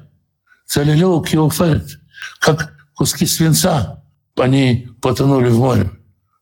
Целилю 0.65 1.21
киоферет, 1.21 1.99
как 2.39 2.73
куски 2.93 3.25
свинца, 3.25 4.03
они 4.37 4.89
потонули 5.01 5.49
в 5.49 5.57
море. 5.57 5.91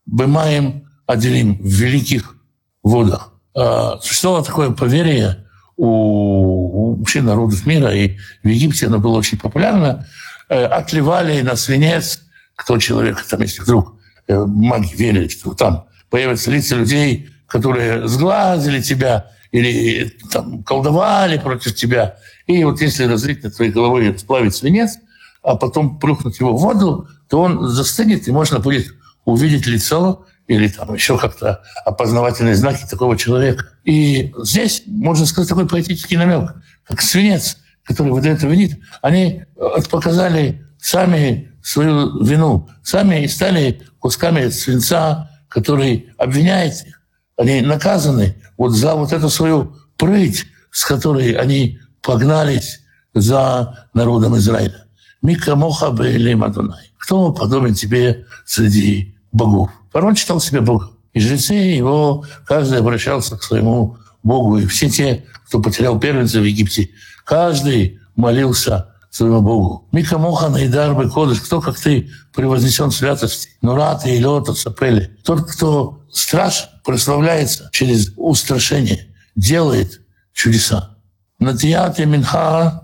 Бымаем 0.05 0.87
отделим 1.05 1.57
в 1.59 1.67
великих 1.67 2.35
водах. 2.83 3.33
А, 3.55 3.99
существовало 4.01 4.43
такое 4.43 4.71
поверье 4.71 5.45
у, 5.77 6.95
вообще 6.97 7.21
народов 7.21 7.65
мира, 7.65 7.93
и 7.93 8.17
в 8.43 8.47
Египте 8.47 8.87
оно 8.87 8.99
было 8.99 9.17
очень 9.17 9.37
популярно. 9.37 10.05
Отливали 10.49 11.41
на 11.41 11.55
свинец, 11.55 12.21
кто 12.55 12.77
человек, 12.77 13.21
там, 13.23 13.41
если 13.41 13.61
вдруг 13.61 13.95
маги 14.27 14.95
верили, 14.95 15.27
что 15.27 15.53
там 15.53 15.87
появятся 16.09 16.51
лица 16.51 16.75
людей, 16.75 17.29
которые 17.47 18.07
сглазили 18.07 18.81
тебя 18.81 19.31
или 19.51 20.17
там, 20.31 20.63
колдовали 20.63 21.37
против 21.37 21.75
тебя. 21.75 22.17
И 22.45 22.63
вот 22.63 22.81
если 22.81 23.05
разлить 23.05 23.43
на 23.43 23.51
твоей 23.51 23.71
головой 23.71 24.17
сплавить 24.17 24.55
свинец, 24.55 24.97
а 25.43 25.55
потом 25.55 25.99
плюхнуть 25.99 26.39
его 26.39 26.55
в 26.55 26.61
воду, 26.61 27.07
то 27.29 27.41
он 27.41 27.67
застынет, 27.67 28.27
и 28.27 28.31
можно 28.31 28.59
будет 28.59 28.87
увидеть 29.25 29.65
лицо 29.65 30.25
или 30.47 30.69
там 30.69 30.93
еще 30.93 31.17
как-то 31.17 31.61
опознавательные 31.85 32.55
знаки 32.55 32.85
такого 32.89 33.17
человека. 33.17 33.69
И 33.83 34.33
здесь 34.43 34.83
можно 34.85 35.25
сказать 35.25 35.49
такой 35.49 35.67
поэтический 35.67 36.17
намек, 36.17 36.55
как 36.85 37.01
свинец, 37.01 37.57
который 37.83 38.11
выдает 38.11 38.41
винит, 38.43 38.79
они 39.01 39.43
показали 39.89 40.65
сами 40.79 41.51
свою 41.61 42.23
вину, 42.23 42.69
сами 42.83 43.25
стали 43.27 43.81
кусками 43.99 44.49
свинца, 44.49 45.29
который 45.49 46.09
обвиняет 46.17 46.85
их, 46.85 46.96
они 47.37 47.61
наказаны 47.61 48.35
вот 48.57 48.71
за 48.71 48.95
вот 48.95 49.13
эту 49.13 49.29
свою 49.29 49.75
прыть, 49.95 50.45
с 50.71 50.85
которой 50.85 51.33
они 51.33 51.79
погнались 52.01 52.81
за 53.13 53.87
народом 53.93 54.37
Израиля. 54.37 54.85
Мика 55.21 55.55
Моха 55.55 55.91
Бейлем 55.91 56.43
Адунай. 56.43 56.91
Кто 56.97 57.31
подобен 57.31 57.73
тебе 57.73 58.25
среди 58.45 59.15
богов? 59.31 59.69
Фараон 59.91 60.15
читал 60.15 60.39
себе 60.39 60.61
Бога. 60.61 60.91
И 61.13 61.19
жрецы 61.19 61.53
его, 61.53 62.25
каждый 62.45 62.79
обращался 62.79 63.37
к 63.37 63.43
своему 63.43 63.97
Богу. 64.23 64.57
И 64.59 64.65
все 64.67 64.89
те, 64.89 65.25
кто 65.47 65.59
потерял 65.59 65.99
первенца 65.99 66.39
в 66.39 66.43
Египте, 66.43 66.89
каждый 67.23 67.99
молился 68.15 68.93
своему 69.17 69.41
Богу. 69.41 69.87
Мика 69.91 70.19
Моха 70.19 70.49
Найдар 70.49 70.93
Бекодыш, 70.93 71.41
кто, 71.41 71.59
как 71.59 71.79
ты, 71.79 72.09
превознесен 72.35 72.91
святости. 72.91 73.49
Нурата 73.61 74.09
и 74.09 74.23
Лота 74.23 74.53
Сапели. 74.53 75.17
Тот, 75.23 75.51
кто 75.51 76.03
страшен, 76.11 76.69
прославляется 76.85 77.69
через 77.71 78.13
устрашение, 78.15 79.07
делает 79.35 80.01
чудеса. 80.33 80.97
Натията 81.39 82.05
Минха 82.05 82.83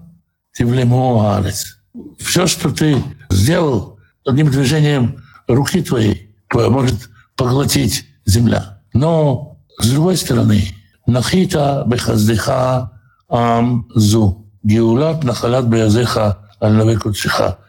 Тивлему 0.58 1.30
Арец. 1.30 1.78
Все, 2.18 2.48
что 2.48 2.72
ты 2.72 3.02
сделал 3.30 4.00
одним 4.26 4.50
движением 4.50 5.24
руки 5.48 5.84
твоей, 5.84 6.36
может 6.52 7.10
поглотить 7.36 8.08
земля. 8.26 8.82
Но, 8.94 9.60
с 9.80 9.88
другой 9.88 10.18
стороны, 10.18 10.68
Нахита 11.06 11.84
бехаздыха 11.86 12.92
ам 13.30 13.88
зу. 13.94 14.43
Геулат 14.64 15.24
нахалат 15.24 15.66
беязеха 15.68 16.38
аль 16.62 16.98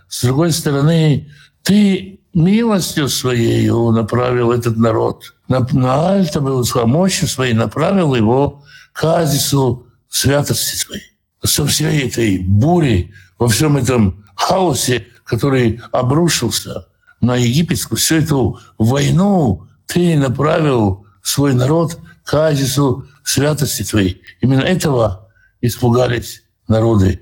С 0.08 0.22
другой 0.22 0.52
стороны, 0.52 1.28
ты 1.62 2.20
милостью 2.34 3.08
своей 3.08 3.68
направил 3.68 4.52
этот 4.52 4.76
народ. 4.76 5.34
На, 5.48 5.66
на 5.72 6.08
альта 6.10 6.40
был 6.40 6.64
мощью 6.84 7.28
своей 7.28 7.54
направил 7.54 8.14
его 8.14 8.62
к 8.92 9.04
азису 9.04 9.86
святости 10.08 10.76
своей. 10.76 11.02
Со 11.42 11.66
всей 11.66 12.08
этой 12.08 12.38
бури, 12.38 13.12
во 13.38 13.48
всем 13.48 13.76
этом 13.76 14.24
хаосе, 14.36 15.06
который 15.24 15.80
обрушился 15.92 16.86
на 17.20 17.36
египетскую, 17.36 17.98
всю 17.98 18.16
эту 18.16 18.60
войну 18.78 19.66
ты 19.86 20.16
направил 20.16 21.06
свой 21.22 21.54
народ 21.54 21.98
к 22.24 22.34
азису 22.34 23.06
святости 23.24 23.82
твоей. 23.82 24.22
Именно 24.40 24.62
этого 24.62 25.28
испугались 25.60 26.43
народы. 26.68 27.20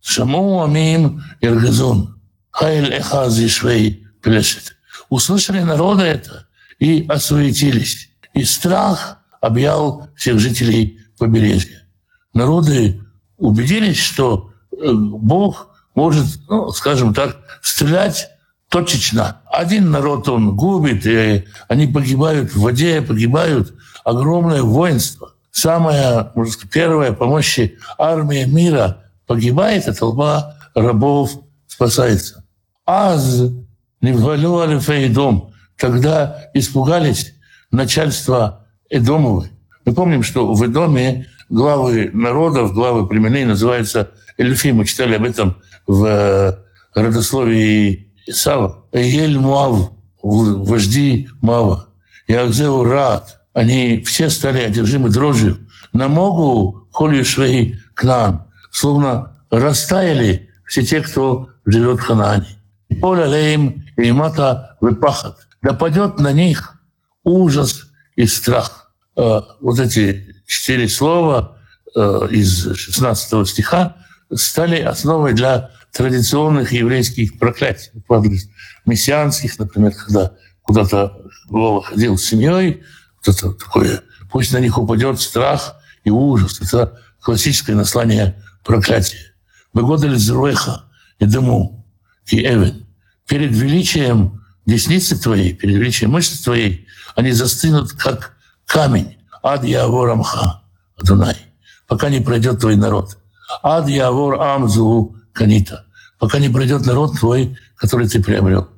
Шаму 0.00 0.62
амим 0.62 1.22
иргазун. 1.40 2.20
Хайль 2.50 2.92
эхази 2.92 3.48
швей 3.48 4.06
плешет. 4.22 4.76
Услышали 5.08 5.60
народы 5.60 6.04
это 6.04 6.46
и 6.78 7.06
осуетились. 7.08 8.10
И 8.34 8.44
страх 8.44 9.18
объял 9.40 10.08
всех 10.16 10.38
жителей 10.38 11.00
побережья. 11.18 11.86
Народы 12.34 13.02
убедились, 13.38 13.98
что 13.98 14.52
э, 14.72 14.92
Бог 14.92 15.68
может, 15.94 16.26
ну, 16.48 16.70
скажем 16.70 17.14
так, 17.14 17.38
стрелять 17.62 18.28
точечно. 18.68 19.40
Один 19.46 19.90
народ 19.90 20.28
он 20.28 20.56
губит, 20.56 21.06
и 21.06 21.44
они 21.68 21.86
погибают 21.86 22.52
в 22.52 22.60
воде, 22.60 23.00
погибают. 23.00 23.74
Огромное 24.04 24.62
воинство. 24.62 25.32
Самая, 25.56 26.32
можно 26.34 26.52
сказать, 26.52 26.70
первая 26.70 27.12
по 27.12 27.24
мощи 27.24 27.78
армия 27.96 28.44
мира 28.44 29.04
погибает, 29.26 29.88
а 29.88 29.94
толпа 29.94 30.54
рабов 30.74 31.30
спасается. 31.66 32.44
Аз 32.84 33.40
не 34.02 34.12
ввалю 34.12 34.78
дом. 35.08 35.54
Тогда 35.78 36.50
испугались 36.52 37.34
начальства 37.70 38.66
Эдомовы. 38.90 39.48
Мы 39.86 39.94
помним, 39.94 40.22
что 40.22 40.52
в 40.52 40.66
Эдоме 40.66 41.26
главы 41.48 42.10
народов, 42.12 42.74
главы 42.74 43.08
племеней 43.08 43.46
называются 43.46 44.10
Эльфи. 44.36 44.68
Мы 44.72 44.84
читали 44.84 45.14
об 45.14 45.24
этом 45.24 45.56
в 45.86 46.04
э, 46.04 46.58
родословии 46.94 48.12
Исава. 48.26 48.84
Ель 48.92 49.38
Муав, 49.38 49.90
вожди 50.22 51.30
Мава. 51.40 51.88
Ягзеу 52.28 52.84
Рад. 52.84 53.40
Они 53.56 54.02
все 54.02 54.28
стали 54.28 54.60
одержимы 54.60 55.08
дрожью. 55.08 55.66
На 55.94 56.08
могу 56.08 56.86
холью 56.92 57.24
швей 57.24 57.80
к 57.94 58.04
нам. 58.04 58.48
Словно 58.70 59.32
растаяли 59.50 60.50
все 60.66 60.82
те, 60.82 61.00
кто 61.00 61.48
живет 61.64 62.00
в 62.00 62.02
Ханаане. 62.02 62.48
Поле 63.00 63.24
лейм 63.24 63.86
и 63.96 64.12
мата 64.12 64.76
выпахат. 64.82 65.48
Да 65.62 65.72
падет 65.72 66.18
на 66.18 66.32
них 66.32 66.78
ужас 67.24 67.86
и 68.14 68.26
страх. 68.26 68.92
Э, 69.16 69.40
вот 69.62 69.80
эти 69.80 70.36
четыре 70.46 70.86
слова 70.86 71.56
э, 71.96 72.28
из 72.32 72.76
16 72.76 73.48
стиха 73.48 73.96
стали 74.34 74.82
основой 74.82 75.32
для 75.32 75.70
традиционных 75.92 76.72
еврейских 76.72 77.38
проклятий, 77.38 77.90
мессианских, 78.84 79.58
например, 79.58 79.92
когда 79.94 80.32
куда-то 80.60 81.22
Вова 81.48 81.82
ходил 81.82 82.18
с 82.18 82.24
семьей, 82.26 82.82
что-то 83.32 83.54
такое, 83.54 84.02
пусть 84.30 84.52
на 84.52 84.58
них 84.58 84.78
упадет 84.78 85.20
страх 85.20 85.76
и 86.04 86.10
ужас. 86.10 86.60
Это 86.60 87.00
классическое 87.20 87.74
наслание 87.74 88.42
проклятия. 88.64 89.34
Выгодали 89.72 90.16
Зруэха 90.16 90.84
и 91.18 91.26
дыму, 91.26 91.84
и 92.28 92.40
Эвен. 92.40 92.86
Перед 93.26 93.52
величием 93.52 94.44
десницы 94.64 95.20
твоей, 95.20 95.52
перед 95.52 95.76
величием 95.76 96.12
мышцы 96.12 96.42
твоей, 96.42 96.86
они 97.16 97.32
застынут, 97.32 97.92
как 97.92 98.36
камень. 98.66 99.16
Ад 99.42 99.64
Явор 99.64 100.10
Амха, 100.10 100.62
Адунай, 100.96 101.36
пока 101.86 102.08
не 102.08 102.20
пройдет 102.20 102.60
твой 102.60 102.76
народ. 102.76 103.18
Ад 103.62 103.88
Явор 103.88 104.40
Амзу 104.40 105.16
Канита, 105.32 105.86
пока 106.18 106.38
не 106.38 106.48
пройдет 106.48 106.86
народ 106.86 107.18
твой, 107.18 107.56
который 107.76 108.08
ты 108.08 108.22
приобрел. 108.22 108.68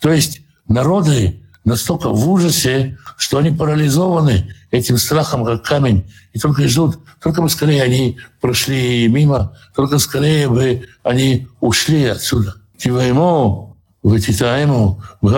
То 0.00 0.10
есть 0.10 0.40
народы 0.66 1.43
настолько 1.64 2.10
в 2.10 2.28
ужасе, 2.28 2.98
что 3.16 3.38
они 3.38 3.50
парализованы 3.50 4.54
этим 4.70 4.98
страхом, 4.98 5.44
как 5.44 5.62
камень, 5.62 6.10
и 6.32 6.38
только 6.38 6.68
ждут, 6.68 6.98
только 7.22 7.42
бы 7.42 7.48
скорее 7.48 7.82
они 7.82 8.18
прошли 8.40 9.08
мимо, 9.08 9.56
только 9.74 9.98
скорее 9.98 10.48
бы 10.48 10.82
они 11.02 11.48
ушли 11.60 12.04
отсюда. 12.04 12.56
Тиваему, 12.76 13.76
вытитаему, 14.02 15.02
в 15.20 15.28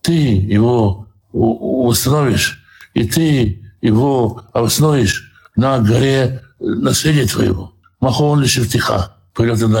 Ты 0.00 0.12
его 0.12 1.06
установишь 1.32 2.64
и 2.94 3.04
ты 3.04 3.60
его 3.82 4.42
основишь 4.52 5.32
на 5.56 5.78
горе 5.80 6.42
наследия 6.58 7.26
твоего. 7.26 7.72
Махон 8.00 8.40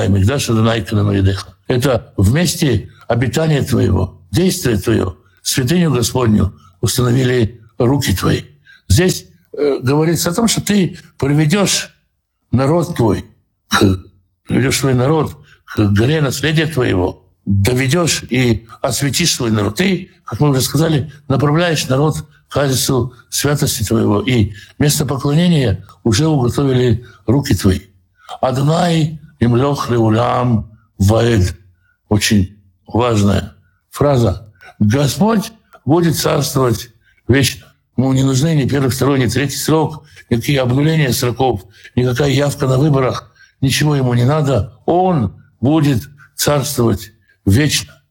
Мигдаш 0.08 0.50
Адонай 0.50 0.82
Канамаридеха. 0.82 1.54
Это 1.68 2.12
вместе 2.16 2.90
обитание 3.08 3.62
твоего, 3.62 4.20
действие 4.34 4.76
твое, 4.76 5.16
святыню 5.42 5.90
Господню 5.90 6.54
установили 6.80 7.62
руки 7.78 8.14
твои. 8.14 8.42
Здесь 8.88 9.26
э, 9.56 9.78
говорится 9.80 10.30
о 10.30 10.34
том, 10.34 10.48
что 10.48 10.60
ты 10.60 10.98
приведешь 11.18 11.94
народ 12.50 12.96
твой, 12.96 13.24
приведешь 14.46 14.78
свой 14.78 14.94
народ 14.94 15.38
к 15.64 15.78
горе 15.92 16.20
наследия 16.20 16.66
твоего, 16.66 17.32
доведешь 17.46 18.24
и 18.24 18.66
осветишь 18.82 19.34
свой 19.34 19.50
народ. 19.50 19.76
Ты, 19.76 20.10
как 20.24 20.40
мы 20.40 20.50
уже 20.50 20.60
сказали, 20.60 21.12
направляешь 21.28 21.88
народ 21.88 22.16
качеству 22.48 23.14
святости 23.30 23.82
Твоего, 23.82 24.20
и 24.20 24.52
место 24.78 25.04
поклонения 25.04 25.84
уже 26.04 26.28
уготовили 26.28 27.04
руки 27.26 27.54
Твои. 27.54 27.80
Аднай 28.40 29.20
им 29.40 29.56
лех 29.56 29.90
улям 29.90 30.70
ваэд. 30.98 31.56
Очень 32.08 32.56
важная 32.86 33.53
фраза. 33.94 34.52
Господь 34.80 35.52
будет 35.84 36.16
царствовать 36.16 36.90
вечно. 37.28 37.72
Ему 37.96 38.12
не 38.12 38.24
нужны 38.24 38.56
ни 38.56 38.68
первый, 38.68 38.90
второй, 38.90 39.20
ни 39.20 39.26
третий 39.26 39.56
срок, 39.56 40.04
никакие 40.28 40.60
обнуления 40.60 41.12
сроков, 41.12 41.62
никакая 41.94 42.30
явка 42.30 42.66
на 42.66 42.76
выборах. 42.76 43.32
Ничего 43.60 43.94
ему 43.94 44.12
не 44.14 44.24
надо. 44.24 44.80
Он 44.84 45.40
будет 45.60 46.02
царствовать 46.34 47.12
вечно. 47.46 48.02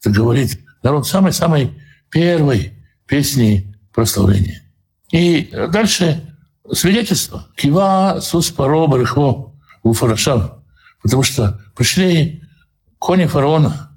Это 0.00 0.10
говорит 0.10 0.60
народ 0.84 1.08
самой-самой 1.08 1.76
первой 2.08 2.78
песни 3.06 3.76
прославление. 3.92 4.62
И 5.10 5.50
дальше 5.72 6.22
свидетельство. 6.70 7.48
Кива 7.56 8.20
сус 8.20 8.52
паро 8.52 8.86
барыхво 8.86 9.52
у 9.82 9.92
фарашав. 9.92 10.52
Потому 11.02 11.24
что 11.24 11.60
пришли 11.74 12.44
кони 13.00 13.26
фараона 13.26 13.91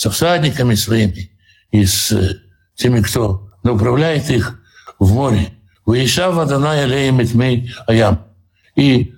со 0.00 0.10
всадниками 0.10 0.76
своими 0.76 1.30
и 1.72 1.84
с 1.84 2.10
э, 2.10 2.38
теми, 2.74 3.02
кто 3.02 3.50
управляет 3.62 4.30
их 4.30 4.58
в 4.98 5.12
море. 5.12 5.52
Выезжав 5.84 6.38
Адонай 6.38 6.84
алеем 6.84 7.22
этьмей 7.22 7.74
аям. 7.86 8.24
И 8.76 9.12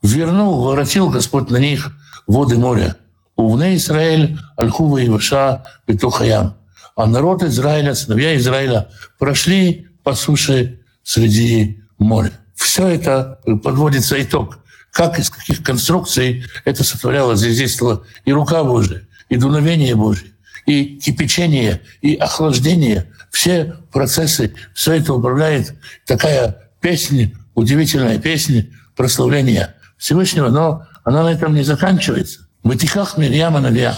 вернул, 0.00 0.62
воротил 0.62 1.10
Господь 1.10 1.50
на 1.50 1.56
них 1.56 1.90
воды 2.28 2.56
моря. 2.56 2.94
Увне 3.34 3.74
Израиль, 3.74 4.38
Альхува 4.56 4.98
и 4.98 5.08
Ваша, 5.08 5.64
Бетухаям. 5.88 6.54
а 6.94 7.06
народ 7.06 7.42
Израиля, 7.42 7.96
сыновья 7.96 8.36
Израиля 8.36 8.90
прошли 9.18 9.88
по 10.04 10.14
суше 10.14 10.82
среди 11.02 11.82
моря. 11.98 12.30
Все 12.54 12.86
это 12.86 13.40
подводится 13.64 14.22
итог. 14.22 14.60
Как, 14.92 15.18
из 15.18 15.30
каких 15.30 15.64
конструкций 15.64 16.44
это 16.64 16.84
сотворялось, 16.84 17.40
здесь 17.40 17.80
и 18.24 18.32
рука 18.32 18.62
Божия, 18.62 19.07
и 19.28 19.36
дуновение 19.36 19.94
Божие, 19.94 20.32
и 20.66 20.98
кипячение, 20.98 21.82
и 22.00 22.14
охлаждение. 22.14 23.12
Все 23.30 23.76
процессы, 23.92 24.54
все 24.74 24.94
это 24.94 25.14
управляет 25.14 25.74
такая 26.06 26.70
песня, 26.80 27.32
удивительная 27.54 28.18
песня 28.18 28.66
прославления 28.96 29.74
Всевышнего, 29.96 30.48
но 30.48 30.86
она 31.04 31.22
на 31.22 31.32
этом 31.32 31.54
не 31.54 31.62
заканчивается. 31.62 32.40
В 32.62 32.68
Ватиках 32.68 33.16
Мирьяма 33.18 33.60
Навия. 33.60 33.96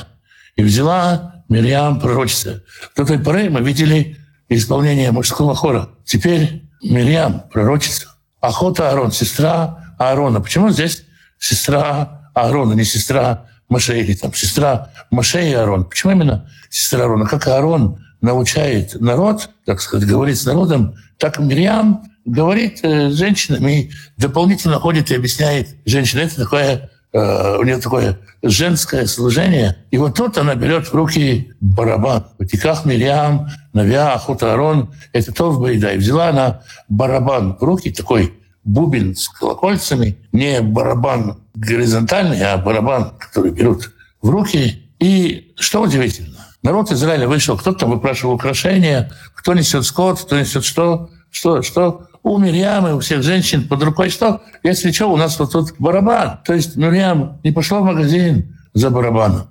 И 0.57 0.63
взяла 0.63 1.45
Мирьям 1.49 2.01
пророчество. 2.01 2.61
До 2.97 3.05
той 3.05 3.19
поры 3.19 3.51
мы 3.51 3.61
видели 3.61 4.17
исполнение 4.49 5.11
мужского 5.11 5.55
хора. 5.55 5.91
Теперь 6.05 6.63
Мирьям 6.83 7.45
пророчество. 7.53 8.13
Охота 8.41 8.91
Аарон, 8.91 9.13
сестра 9.13 9.95
Аарона. 9.99 10.41
Почему 10.41 10.71
здесь 10.71 11.05
сестра 11.39 12.31
Аарона, 12.35 12.75
не 12.75 12.85
сестра 12.85 13.47
Маше 13.71 13.99
или 13.99 14.15
там 14.15 14.35
сестра 14.35 14.91
Маше 15.11 15.49
и 15.49 15.55
Аарон? 15.55 15.87
Почему 15.87 16.13
именно 16.13 16.51
сестра 16.69 17.05
Аарона? 17.05 17.27
Как 17.27 17.47
Аарон 17.47 18.05
научает 18.21 19.01
народ, 19.01 19.49
так 19.65 19.81
сказать, 19.81 20.07
говорит 20.07 20.39
с 20.39 20.45
народом, 20.45 20.95
так 21.17 21.39
Мирьям 21.39 22.05
говорит 22.27 22.81
э, 22.83 23.09
с 23.09 23.15
женщинами 23.15 23.73
и 23.81 23.91
дополнительно 24.19 24.79
ходит 24.79 25.11
и 25.11 25.15
объясняет 25.15 25.77
женщинам. 25.87 26.27
Это 26.27 26.37
такое 26.37 26.91
Э, 27.13 27.57
у 27.59 27.65
нее 27.65 27.79
такое 27.79 28.19
женское 28.43 29.07
служение. 29.07 29.77
И 29.91 29.99
вот 29.99 30.15
тут 30.15 30.39
она 30.39 30.55
берет 30.55 30.87
в 30.87 30.95
руки 30.95 31.53
барабан. 31.61 32.27
В 32.39 32.47
Тиках 32.47 32.85
Мириам, 32.85 33.49
Навиа, 33.73 34.15
Ахута 34.15 34.53
Арон, 34.53 34.95
это 35.13 35.33
то 35.33 35.51
в 35.51 35.61
Баида. 35.61 35.95
И 35.95 35.99
взяла 35.99 36.29
она 36.29 36.63
барабан 36.89 37.57
в 37.57 37.63
руки, 37.63 37.91
такой 37.91 38.35
бубен 38.65 39.15
с 39.15 39.29
колокольцами, 39.29 40.17
не 40.33 40.61
барабан 40.61 41.39
горизонтальный, 41.55 42.43
а 42.43 42.59
барабан, 42.59 43.15
который 43.19 43.51
берут 43.51 43.93
в 44.23 44.29
руки. 44.29 44.91
И 44.99 45.53
что 45.59 45.83
удивительно, 45.83 46.47
народ 46.63 46.93
Израиля 46.93 47.27
вышел, 47.27 47.57
кто-то 47.57 47.87
выпрашивал 47.87 48.35
украшения, 48.35 49.11
кто 49.35 49.55
несет 49.55 49.85
скот, 49.85 50.21
кто 50.21 50.39
несет 50.39 50.65
что, 50.65 51.11
что, 51.31 51.63
что 51.63 52.09
у 52.23 52.39
Мирьямы, 52.39 52.95
у 52.95 53.01
всех 53.01 53.23
женщин 53.23 53.67
под 53.67 53.83
рукой 53.83 54.11
что? 54.11 54.43
Если 54.63 54.93
что, 54.93 55.07
у 55.07 55.17
нас 55.17 55.39
вот 55.39 55.53
тут 55.53 55.75
барабан. 55.79 56.41
То 56.45 56.53
есть 56.53 56.77
Мирьям 56.77 57.41
не 57.43 57.51
пошла 57.51 57.81
в 57.81 57.85
магазин 57.85 58.57
за 58.75 58.91
барабаном, 58.91 59.49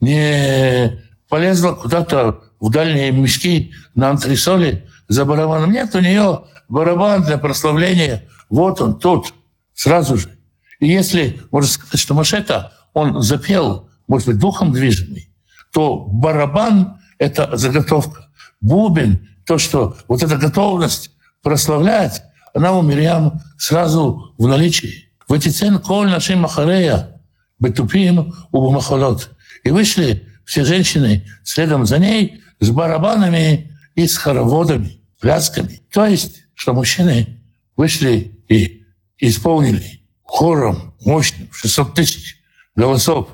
не 0.00 1.00
полезла 1.28 1.72
куда-то 1.72 2.40
в 2.60 2.70
дальние 2.70 3.12
мешки 3.12 3.72
на 3.94 4.10
антресоли 4.10 4.86
за 5.06 5.24
барабаном. 5.24 5.70
Нет, 5.70 5.94
у 5.94 6.00
нее 6.00 6.42
барабан 6.68 7.22
для 7.22 7.38
прославления. 7.38 8.24
Вот 8.48 8.80
он 8.80 8.98
тут, 8.98 9.34
сразу 9.74 10.16
же. 10.16 10.38
И 10.80 10.88
если, 10.88 11.40
можно 11.50 11.68
сказать, 11.68 12.00
что 12.00 12.14
Машета, 12.14 12.72
он 12.94 13.22
запел, 13.22 13.88
может 14.06 14.28
быть, 14.28 14.38
духом 14.38 14.72
движимый, 14.72 15.30
то 15.72 16.06
барабан— 16.06 17.00
это 17.18 17.56
заготовка. 17.56 18.28
Бубен— 18.60 19.28
то, 19.46 19.58
что 19.58 19.96
вот 20.08 20.22
эта 20.22 20.36
готовность 20.36 21.10
прославлять, 21.42 22.22
она 22.54 22.72
у 22.72 22.82
Мирьям 22.82 23.40
сразу 23.56 24.34
в 24.38 24.46
наличии. 24.46 25.10
В 25.26 25.32
эти 25.32 25.48
цен 25.48 25.78
коль 25.78 26.08
нашим 26.08 26.40
махарея, 26.40 27.20
бетупим 27.58 28.34
у 28.52 28.70
махалот. 28.70 29.30
И 29.64 29.70
вышли 29.70 30.26
все 30.44 30.64
женщины 30.64 31.26
следом 31.44 31.86
за 31.86 31.98
ней 31.98 32.42
с 32.60 32.70
барабанами 32.70 33.76
и 33.94 34.06
с 34.06 34.16
хороводами, 34.16 35.00
плясками. 35.20 35.82
То 35.92 36.06
есть, 36.06 36.44
что 36.54 36.72
мужчины 36.72 37.40
вышли 37.76 38.37
и 38.48 38.84
исполнили 39.18 40.00
хором 40.22 40.94
мощным, 41.04 41.48
600 41.52 41.94
тысяч 41.94 42.36
голосов, 42.74 43.28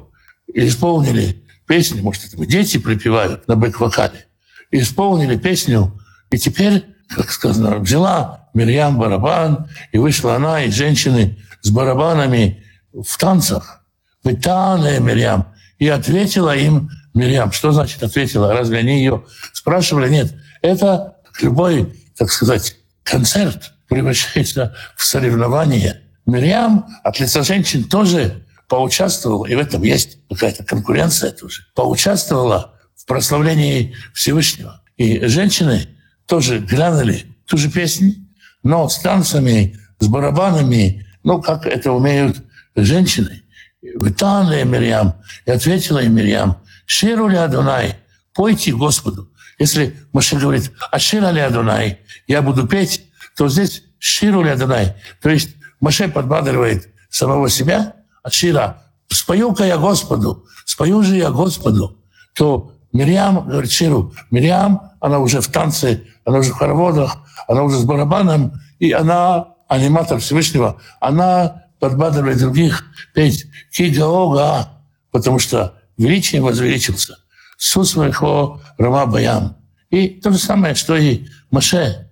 исполнили 0.52 1.44
песню, 1.66 2.02
может, 2.02 2.24
это 2.24 2.44
дети 2.46 2.78
припевают 2.78 3.48
на 3.48 3.56
бэк-вокале, 3.56 4.26
исполнили 4.70 5.36
песню, 5.36 6.00
и 6.30 6.38
теперь 6.38 6.84
как 7.08 7.30
сказано, 7.30 7.78
взяла 7.78 8.48
Мирьям 8.54 8.98
барабан, 8.98 9.68
и 9.92 9.98
вышла 9.98 10.36
она 10.36 10.64
и 10.64 10.70
женщины 10.70 11.38
с 11.60 11.70
барабанами 11.70 12.62
в 12.92 13.18
танцах. 13.18 13.84
Вытаная 14.22 15.00
Мирьям. 15.00 15.48
И 15.78 15.88
ответила 15.88 16.56
им 16.56 16.90
Мирьям. 17.14 17.52
Что 17.52 17.72
значит 17.72 18.02
ответила? 18.02 18.52
Разве 18.52 18.78
они 18.78 18.98
ее 18.98 19.24
спрашивали? 19.52 20.08
Нет. 20.08 20.34
Это 20.62 21.16
любой, 21.40 21.94
так 22.16 22.30
сказать, 22.30 22.76
концерт 23.02 23.73
превращается 23.88 24.74
в 24.96 25.04
соревнование. 25.04 26.02
Мирьям 26.26 26.86
от 27.02 27.20
лица 27.20 27.42
женщин 27.42 27.84
тоже 27.84 28.44
поучаствовала, 28.68 29.46
и 29.46 29.54
в 29.54 29.58
этом 29.58 29.82
есть 29.82 30.18
какая-то 30.30 30.64
конкуренция 30.64 31.30
тоже, 31.32 31.62
поучаствовала 31.74 32.74
в 32.96 33.04
прославлении 33.06 33.94
Всевышнего. 34.14 34.82
И 34.96 35.26
женщины 35.26 35.88
тоже 36.26 36.58
глянули 36.58 37.26
ту 37.46 37.56
же 37.58 37.70
песню, 37.70 38.14
но 38.62 38.88
с 38.88 38.98
танцами, 38.98 39.78
с 39.98 40.06
барабанами, 40.06 41.06
ну, 41.22 41.42
как 41.42 41.66
это 41.66 41.92
умеют 41.92 42.42
женщины. 42.74 43.42
Витанли 43.82 44.62
Мирьям, 44.64 45.14
и 45.44 45.50
ответила 45.50 45.98
им 45.98 46.14
Мирьям, 46.14 46.58
«Ширу 46.86 47.28
ли 47.28 47.36
Адунай, 47.36 47.96
пойте 48.32 48.72
Господу». 48.72 49.30
Если 49.58 49.94
Маша 50.12 50.36
говорит, 50.36 50.72
«Ашира 50.90 51.30
ли 51.30 51.40
Адунай, 51.40 52.00
я 52.26 52.40
буду 52.40 52.66
петь», 52.66 53.04
то 53.36 53.48
здесь 53.48 53.82
«Ширу 53.98 54.42
ли 54.42 54.50
Адунай». 54.50 54.94
То 55.22 55.30
есть 55.30 55.50
Маше 55.80 56.08
подбадривает 56.08 56.88
самого 57.10 57.48
себя, 57.48 57.94
«Ашира, 58.22 58.82
спою-ка 59.08 59.64
я 59.64 59.78
Господу, 59.78 60.46
спою 60.64 61.02
же 61.02 61.16
я 61.16 61.30
Господу», 61.30 61.98
то 62.34 62.72
Мирьям 62.92 63.46
говорит 63.48 63.70
Ширу, 63.70 64.14
Мирьям, 64.30 64.92
она 65.00 65.18
уже 65.18 65.40
в 65.40 65.48
танце 65.48 66.04
она 66.24 66.38
уже 66.38 66.52
в 66.52 66.56
хороводах, 66.56 67.18
она 67.46 67.62
уже 67.62 67.78
с 67.78 67.84
барабаном, 67.84 68.52
и 68.78 68.92
она 68.92 69.48
аниматор 69.68 70.18
Всевышнего, 70.18 70.80
она 71.00 71.64
подбадривает 71.78 72.38
других 72.38 72.84
петь 73.14 73.46
«Кигаога», 73.70 74.68
потому 75.10 75.38
что 75.38 75.74
величие 75.96 76.42
возвеличился. 76.42 77.18
Су 77.56 77.84
своего 77.84 78.60
Рама 78.78 79.06
Баям. 79.06 79.56
И 79.90 80.08
то 80.08 80.30
же 80.30 80.38
самое, 80.38 80.74
что 80.74 80.96
и 80.96 81.26
Маше. 81.50 82.03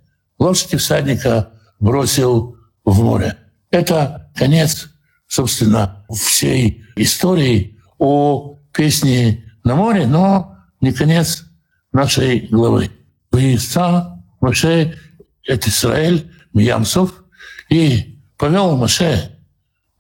Лошади 0.43 0.77
всадника 0.77 1.53
бросил 1.79 2.57
в 2.85 3.01
море. 3.01 3.39
Это 3.71 4.29
конец, 4.35 4.89
собственно, 5.29 6.05
всей 6.13 6.83
истории 6.97 7.79
о 7.99 8.59
песне 8.73 9.45
на 9.63 9.77
море, 9.77 10.05
но 10.05 10.57
не 10.81 10.93
конец 10.93 11.45
нашей 11.93 12.49
главы. 12.51 12.91
Виса 13.31 14.21
Маше 14.41 14.99
это 15.47 15.71
Израиль, 15.71 16.33
Миямсов, 16.53 17.23
и 17.69 18.19
повел 18.37 18.77
Маше 18.77 19.39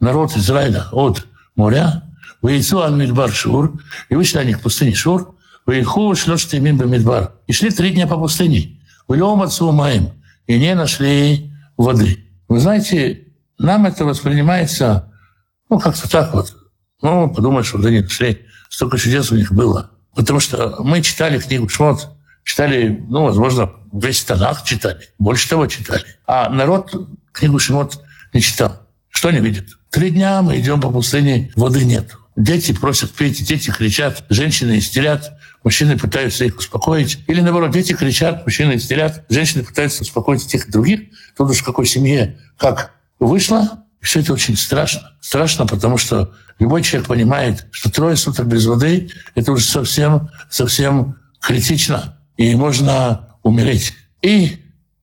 народ 0.00 0.36
Израиля 0.36 0.86
от 0.90 1.24
моря, 1.54 2.02
Вейцу 2.42 2.84
Мидбар 2.90 3.30
Шур, 3.30 3.80
и 4.08 4.16
вышли 4.16 4.38
они 4.38 4.54
к 4.54 4.60
пустыне 4.60 4.96
Шур, 4.96 5.36
Вейху 5.68 6.16
шлёшь 6.16 6.52
мим 6.54 6.78
Мидбар. 6.90 7.30
И 7.46 7.52
шли 7.52 7.70
три 7.70 7.90
дня 7.90 8.08
по 8.08 8.16
пустыне. 8.16 8.80
Вылем 9.06 9.40
отцу 9.40 9.70
Маем, 9.70 10.10
и 10.46 10.58
не 10.58 10.74
нашли 10.74 11.52
воды. 11.76 12.26
Вы 12.48 12.60
знаете, 12.60 13.28
нам 13.58 13.86
это 13.86 14.04
воспринимается, 14.04 15.12
ну, 15.68 15.78
как-то 15.78 16.10
так 16.10 16.34
вот. 16.34 16.54
Ну, 17.00 17.32
подумаешь, 17.32 17.72
воды 17.72 17.90
не 17.90 18.00
нашли. 18.00 18.46
Столько 18.68 18.98
чудес 18.98 19.30
у 19.30 19.36
них 19.36 19.52
было. 19.52 19.90
Потому 20.14 20.40
что 20.40 20.76
мы 20.82 21.02
читали 21.02 21.38
книгу 21.38 21.68
Шмот, 21.68 22.08
читали, 22.44 23.04
ну, 23.08 23.24
возможно, 23.24 23.70
весь 23.92 24.24
Танах 24.24 24.64
читали, 24.64 25.00
больше 25.18 25.48
того 25.48 25.66
читали. 25.66 26.04
А 26.26 26.48
народ 26.48 26.94
книгу 27.32 27.58
Шимот 27.58 28.02
не 28.32 28.40
читал. 28.40 28.86
Что 29.08 29.28
они 29.28 29.40
видят? 29.40 29.66
Три 29.90 30.10
дня 30.10 30.42
мы 30.42 30.58
идем 30.58 30.80
по 30.80 30.90
пустыне, 30.90 31.52
воды 31.54 31.84
нет. 31.84 32.12
Дети 32.36 32.72
просят 32.72 33.12
петь, 33.12 33.44
дети 33.44 33.70
кричат, 33.70 34.24
женщины 34.30 34.78
истерят, 34.78 35.38
мужчины 35.62 35.98
пытаются 35.98 36.44
их 36.44 36.56
успокоить. 36.56 37.18
Или 37.26 37.42
наоборот, 37.42 37.72
дети 37.72 37.92
кричат, 37.92 38.46
мужчины 38.46 38.76
истерят, 38.76 39.24
женщины 39.28 39.62
пытаются 39.62 40.02
успокоить 40.02 40.46
тех 40.46 40.66
и 40.66 40.70
других. 40.70 41.00
Тут 41.36 41.50
уж 41.50 41.58
в 41.58 41.64
какой 41.64 41.84
семье 41.84 42.38
как 42.56 42.94
вышло, 43.18 43.84
все 44.00 44.20
это 44.20 44.32
очень 44.32 44.56
страшно. 44.56 45.12
Страшно, 45.20 45.66
потому 45.66 45.98
что 45.98 46.34
любой 46.58 46.82
человек 46.82 47.08
понимает, 47.08 47.66
что 47.70 47.90
трое 47.90 48.16
суток 48.16 48.46
без 48.46 48.64
воды– 48.64 49.10
это 49.34 49.52
уже 49.52 49.64
совсем, 49.64 50.30
совсем 50.48 51.16
критично 51.38 52.18
и 52.38 52.54
можно 52.54 53.28
умереть. 53.42 53.94
И 54.22 54.58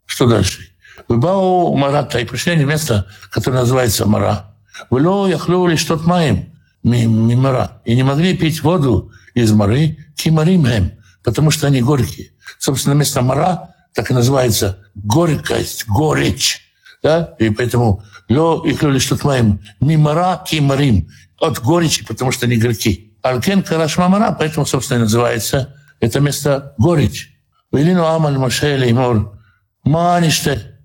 что 0.06 0.28
дальше? 0.28 0.72
Выбау 1.08 1.76
Марата, 1.76 2.20
и 2.20 2.26
пришли 2.26 2.54
они 2.54 2.66
в 2.66 2.68
место, 2.68 3.08
которое 3.32 3.60
называется 3.60 4.06
Мара. 4.08 4.56
Выло 4.90 5.28
яхлю 5.28 5.68
лишь 5.68 5.84
тот 5.84 6.06
маем 6.06 6.50
мимара. 6.84 7.82
И 7.86 7.96
не 7.96 8.04
могли 8.04 8.36
пить 8.36 8.64
воду 8.64 9.12
из 9.34 9.52
Мары, 9.52 9.98
кимаримхем, 10.16 10.94
потому 11.24 11.52
что 11.52 11.68
они 11.68 11.82
горькие. 11.82 12.32
Собственно, 12.58 12.94
место 12.94 13.22
мара 13.22 13.76
так 13.94 14.12
и 14.12 14.14
называется 14.14 14.80
горькость, 14.96 15.88
горечь. 15.88 16.62
Да? 17.02 17.36
И 17.40 17.50
поэтому 17.50 18.04
лё 18.28 18.62
и 18.64 18.74
клюли 18.74 19.00
что 19.00 19.18
маем 19.24 19.60
мимара 19.80 20.44
кимарим 20.46 21.10
от 21.40 21.60
горечи, 21.60 22.06
потому 22.06 22.32
что 22.32 22.46
они 22.46 22.58
горьки. 22.58 23.14
Алкен 23.22 23.64
карашмамара, 23.64 24.36
поэтому, 24.38 24.66
собственно, 24.66 25.00
и 25.00 25.02
называется 25.02 25.76
это 26.00 26.20
место 26.20 26.74
горечь. 26.78 27.36
Велину 27.72 28.06
амаль 28.06 28.38
машеле 28.38 28.94
мор 28.94 29.40
маниште. 29.84 30.80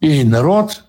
И 0.00 0.24
народ 0.24 0.84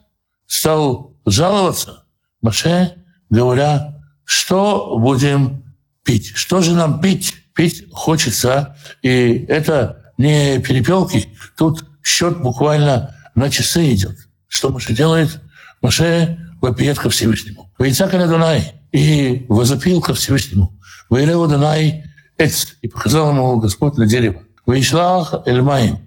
стал 0.45 1.15
жаловаться 1.25 2.03
Маше, 2.41 2.95
говоря, 3.29 3.96
что 4.27 4.97
будем 4.99 5.63
пить? 6.03 6.33
Что 6.35 6.61
же 6.61 6.73
нам 6.73 6.99
пить? 6.99 7.33
Пить 7.55 7.85
хочется. 7.93 8.75
И 9.01 9.45
это 9.47 10.11
не 10.17 10.59
перепелки. 10.59 11.29
Тут 11.55 11.85
счет 12.03 12.41
буквально 12.41 13.15
на 13.35 13.49
часы 13.49 13.93
идет. 13.93 14.17
Что 14.49 14.69
Маше 14.69 14.93
делает? 14.93 15.39
Маше 15.81 16.37
вопиет 16.59 16.99
ко 16.99 17.09
Всевышнему. 17.09 17.71
Вейцака 17.79 18.17
Дунай. 18.27 18.73
И 18.91 19.45
возопил 19.47 20.01
ко 20.01 20.13
Всевышнему. 20.13 20.77
Вейрео 21.09 21.47
Дунай 21.47 22.03
Эц. 22.37 22.73
И 22.81 22.89
показал 22.89 23.29
ему 23.29 23.57
Господь 23.61 23.95
на 23.95 24.05
дерево. 24.05 24.41
Вейшлах 24.65 25.35
Эльмаем. 25.45 25.99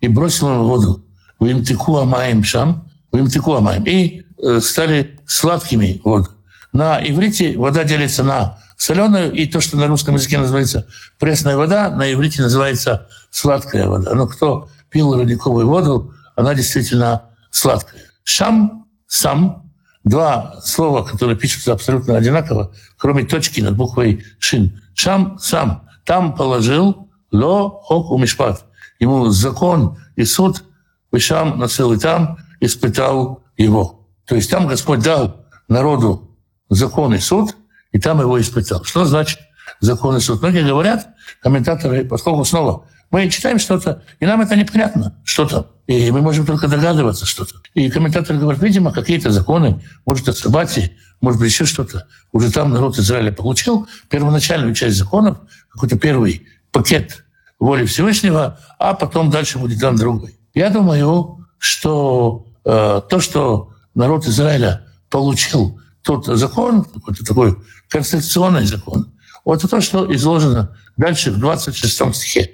И 0.00 0.06
бросил 0.06 0.48
ему 0.48 0.68
воду. 0.68 1.04
Вимтику 1.40 1.96
Амаем 1.96 2.44
Шам. 2.44 2.88
Вимтику 3.12 3.54
Амаем. 3.54 3.82
И 3.84 4.22
э, 4.40 4.60
стали 4.60 5.18
сладкими 5.26 6.00
воды. 6.04 6.28
На 6.74 7.00
иврите 7.00 7.56
вода 7.56 7.84
делится 7.84 8.24
на 8.24 8.58
соленую 8.76 9.32
и 9.32 9.46
то, 9.46 9.60
что 9.60 9.76
на 9.76 9.86
русском 9.86 10.16
языке 10.16 10.38
называется 10.38 10.88
пресная 11.20 11.56
вода, 11.56 11.88
на 11.88 12.12
иврите 12.12 12.42
называется 12.42 13.06
сладкая 13.30 13.86
вода. 13.86 14.12
Но 14.12 14.26
кто 14.26 14.68
пил 14.90 15.14
родниковую 15.16 15.68
воду, 15.68 16.12
она 16.34 16.52
действительно 16.52 17.30
сладкая. 17.52 18.02
Шам, 18.24 18.86
сам, 19.06 19.70
два 20.02 20.56
слова, 20.64 21.04
которые 21.04 21.38
пишутся 21.38 21.72
абсолютно 21.72 22.16
одинаково, 22.16 22.74
кроме 22.98 23.24
точки 23.24 23.60
над 23.60 23.76
буквой 23.76 24.24
шин. 24.40 24.82
Шам, 24.94 25.38
сам. 25.38 25.88
Там 26.04 26.34
положил 26.34 27.08
ло, 27.30 27.70
хок, 27.84 28.10
умишпат. 28.10 28.64
Ему 28.98 29.28
закон 29.28 29.96
и 30.16 30.24
суд, 30.24 30.64
Вишам 31.12 31.56
на 31.60 31.68
целый 31.68 32.00
там 32.00 32.38
испытал 32.58 33.44
его. 33.56 34.08
То 34.26 34.34
есть 34.34 34.50
там 34.50 34.66
Господь 34.66 35.04
дал 35.04 35.46
народу 35.68 36.33
закон 36.68 37.14
и 37.14 37.18
суд, 37.18 37.56
и 37.92 37.98
там 37.98 38.20
его 38.20 38.40
испытал. 38.40 38.84
Что 38.84 39.04
значит 39.04 39.38
закон 39.80 40.16
и 40.16 40.20
суд? 40.20 40.42
Многие 40.42 40.66
говорят, 40.66 41.08
комментаторы, 41.42 42.04
поскольку 42.04 42.44
снова 42.44 42.86
мы 43.10 43.28
читаем 43.30 43.58
что-то, 43.58 44.02
и 44.18 44.26
нам 44.26 44.40
это 44.40 44.56
непонятно, 44.56 45.16
что-то. 45.24 45.70
И 45.86 46.10
мы 46.10 46.20
можем 46.20 46.46
только 46.46 46.66
догадываться 46.66 47.26
что-то. 47.26 47.56
И 47.74 47.90
комментаторы 47.90 48.38
говорят, 48.38 48.62
видимо, 48.62 48.92
какие-то 48.92 49.30
законы, 49.30 49.82
может, 50.06 50.28
от 50.28 50.36
собаки, 50.36 50.96
может 51.20 51.38
быть, 51.38 51.50
еще 51.50 51.64
что-то. 51.64 52.08
Уже 52.32 52.50
там 52.50 52.72
народ 52.72 52.98
Израиля 52.98 53.30
получил 53.30 53.86
первоначальную 54.08 54.74
часть 54.74 54.96
законов, 54.96 55.38
какой-то 55.68 55.98
первый 55.98 56.46
пакет 56.72 57.24
воли 57.60 57.86
Всевышнего, 57.86 58.58
а 58.78 58.94
потом 58.94 59.30
дальше 59.30 59.58
будет 59.58 59.78
дан 59.78 59.96
другой. 59.96 60.38
Я 60.54 60.70
думаю, 60.70 61.46
что 61.58 62.46
э, 62.64 63.00
то, 63.08 63.20
что 63.20 63.70
народ 63.94 64.26
Израиля 64.26 64.86
получил 65.08 65.80
тот 66.04 66.26
закон, 66.26 66.84
какой-то 66.84 67.24
такой 67.24 67.56
конституционный 67.88 68.66
закон, 68.66 69.12
вот 69.44 69.62
то, 69.68 69.80
что 69.80 70.14
изложено 70.14 70.76
дальше 70.96 71.30
в 71.30 71.38
26 71.38 72.14
стихе. 72.14 72.50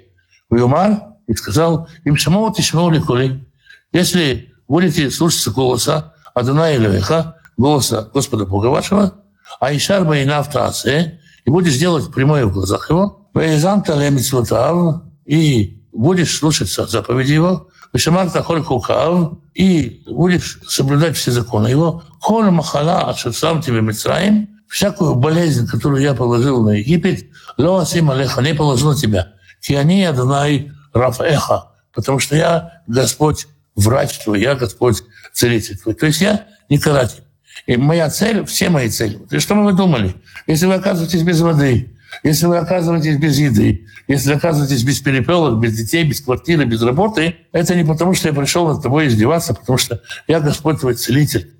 Юмар 0.49 1.03
и 1.27 1.33
сказал, 1.33 1.87
им 2.03 2.17
шамот 2.17 2.59
и 2.59 2.61
шмоли 2.61 2.99
коли. 2.99 3.47
Если 3.93 4.53
будете 4.67 5.09
слушаться 5.11 5.51
голоса 5.51 6.13
Адона 6.33 6.75
Илевеха, 6.75 7.37
голоса 7.57 8.09
Господа 8.13 8.45
Бога 8.45 8.67
вашего, 8.67 9.13
а 9.59 9.75
Ишар 9.75 10.05
Байнав 10.05 10.51
Таасе, 10.51 11.19
и 11.45 11.49
будешь 11.49 11.77
делать 11.77 12.11
прямое 12.13 12.45
в 12.45 12.53
глазах 12.53 12.89
его, 12.89 13.29
Вейзанта 13.33 13.93
Лемицвотав, 13.95 15.03
и 15.25 15.81
будешь 15.91 16.37
слушаться 16.37 16.85
заповеди 16.85 17.33
его, 17.33 17.69
Вишамарта 17.93 18.43
Холь 18.43 18.63
Хукав, 18.63 19.33
и 19.53 20.03
будешь 20.05 20.59
соблюдать 20.67 21.17
все 21.17 21.31
законы 21.31 21.67
его, 21.67 22.03
Холь 22.19 22.49
Махала, 22.49 23.13
что 23.15 23.31
сам 23.31 23.61
тебе 23.61 23.81
Мицраим, 23.81 24.61
всякую 24.67 25.15
болезнь, 25.15 25.67
которую 25.67 26.01
я 26.01 26.13
положил 26.13 26.63
на 26.63 26.71
Египет, 26.71 27.25
Ло 27.57 27.81
Асим 27.81 28.11
Алеха, 28.11 28.41
не 28.41 28.53
положил 28.53 28.91
на 28.91 28.97
тебя. 28.97 29.33
Киани 29.61 30.03
Адонай 30.03 30.71
Рафеха, 30.93 31.71
потому 31.93 32.19
что 32.19 32.35
я 32.35 32.81
Господь 32.87 33.47
врач 33.75 34.19
твой, 34.19 34.41
я 34.41 34.55
Господь 34.55 35.03
целитель 35.33 35.77
твой. 35.77 35.93
То 35.95 36.05
есть 36.05 36.21
я 36.21 36.47
не 36.69 36.77
каратель. 36.77 37.23
И 37.67 37.77
моя 37.77 38.09
цель, 38.09 38.45
все 38.45 38.69
мои 38.69 38.89
цели. 38.89 39.19
И 39.29 39.39
что 39.39 39.55
вы 39.55 39.73
думали? 39.73 40.15
Если 40.47 40.65
вы 40.65 40.75
оказываетесь 40.75 41.23
без 41.23 41.41
воды, 41.41 41.95
если 42.23 42.45
вы 42.45 42.57
оказываетесь 42.57 43.17
без 43.17 43.39
еды, 43.39 43.87
если 44.07 44.33
оказываетесь 44.33 44.83
без 44.83 44.99
перепелок, 44.99 45.59
без 45.59 45.75
детей, 45.75 46.03
без 46.03 46.21
квартиры, 46.21 46.65
без 46.65 46.81
работы, 46.81 47.35
это 47.51 47.75
не 47.75 47.83
потому, 47.83 48.13
что 48.13 48.27
я 48.27 48.33
пришел 48.33 48.67
над 48.67 48.83
тобой 48.83 49.07
издеваться, 49.07 49.53
потому 49.53 49.77
что 49.77 50.01
я 50.27 50.39
Господь 50.39 50.79
твой 50.79 50.95
целитель. 50.95 51.51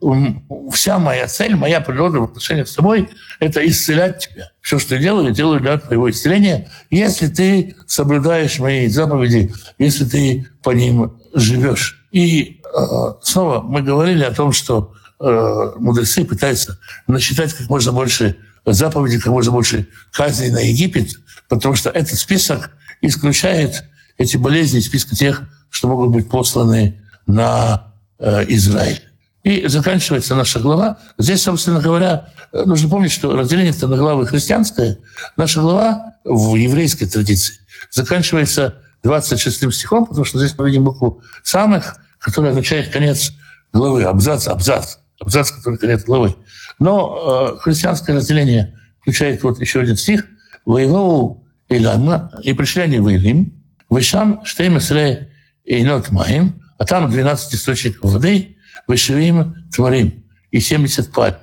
Вся 0.71 0.99
моя 0.99 1.27
цель, 1.27 1.55
моя 1.55 1.81
природа 1.81 2.19
в 2.19 2.23
отношениях 2.25 2.67
с 2.67 2.75
тобой— 2.75 3.09
это 3.39 3.65
исцелять 3.65 4.27
тебя. 4.27 4.51
Все, 4.61 4.77
что 4.79 4.95
я 4.95 5.01
делаю, 5.01 5.27
я 5.27 5.33
делаю 5.33 5.59
для 5.59 5.77
твоего 5.77 6.09
исцеления, 6.09 6.69
если 6.89 7.27
ты 7.27 7.75
соблюдаешь 7.87 8.59
мои 8.59 8.87
заповеди, 8.87 9.53
если 9.77 10.05
ты 10.05 10.47
по 10.61 10.71
ним 10.71 11.13
живешь. 11.33 12.05
И 12.11 12.61
э, 12.63 12.79
снова 13.21 13.61
мы 13.61 13.81
говорили 13.81 14.23
о 14.23 14.31
том, 14.31 14.51
что 14.51 14.93
э, 15.19 15.71
мудрецы 15.77 16.25
пытаются 16.25 16.77
насчитать 17.07 17.53
как 17.53 17.69
можно 17.69 17.91
больше 17.91 18.37
заповеди 18.65 19.19
как 19.19 19.27
можно 19.27 19.51
больше 19.51 19.87
казней 20.11 20.51
на 20.51 20.59
Египет, 20.59 21.11
потому 21.49 21.75
что 21.75 21.89
этот 21.89 22.17
список 22.17 22.71
исключает 23.01 23.83
эти 24.17 24.37
болезни 24.37 24.79
из 24.79 24.85
списка 24.85 25.15
тех, 25.15 25.43
что 25.69 25.87
могут 25.87 26.11
быть 26.11 26.29
посланы 26.29 27.01
на 27.25 27.93
э, 28.19 28.45
Израиль. 28.49 29.01
И 29.43 29.67
заканчивается 29.67 30.35
наша 30.35 30.59
глава. 30.59 30.99
Здесь, 31.17 31.41
собственно 31.41 31.79
говоря, 31.79 32.29
нужно 32.53 32.89
помнить, 32.89 33.11
что 33.11 33.35
разделение 33.35 33.73
на 33.81 33.97
главы 33.97 34.27
христианское. 34.27 34.99
Наша 35.35 35.61
глава 35.61 36.15
в 36.23 36.55
еврейской 36.55 37.07
традиции 37.07 37.55
заканчивается 37.89 38.75
26 39.03 39.73
стихом, 39.73 40.05
потому 40.05 40.25
что 40.25 40.37
здесь 40.37 40.55
мы 40.57 40.67
видим 40.67 40.83
букву 40.83 41.23
«самых», 41.43 41.97
которая 42.19 42.51
означает 42.51 42.91
конец 42.91 43.31
главы, 43.73 44.03
абзац, 44.03 44.47
абзац, 44.47 44.97
абзац, 45.19 45.49
который 45.51 45.79
конец 45.79 46.03
главы. 46.03 46.35
Но 46.81 47.53
э, 47.53 47.59
христианское 47.59 48.13
разделение 48.13 48.75
включает 49.01 49.43
вот 49.43 49.61
еще 49.61 49.81
один 49.81 49.95
стих. 49.95 50.25
«Воевал 50.65 51.45
Илама, 51.69 52.31
и 52.41 52.53
пришли 52.53 52.81
они 52.81 52.99
в 52.99 53.07
Илим, 53.07 53.53
Вышам 53.87 54.43
штеймесре 54.45 55.31
инот 55.63 56.09
маим, 56.09 56.59
а 56.79 56.85
там 56.85 57.11
12 57.11 57.53
источников 57.53 58.11
воды, 58.11 58.57
Вышевим 58.87 59.55
творим, 59.71 60.23
и 60.49 60.59
70 60.59 61.11
пальм. 61.13 61.35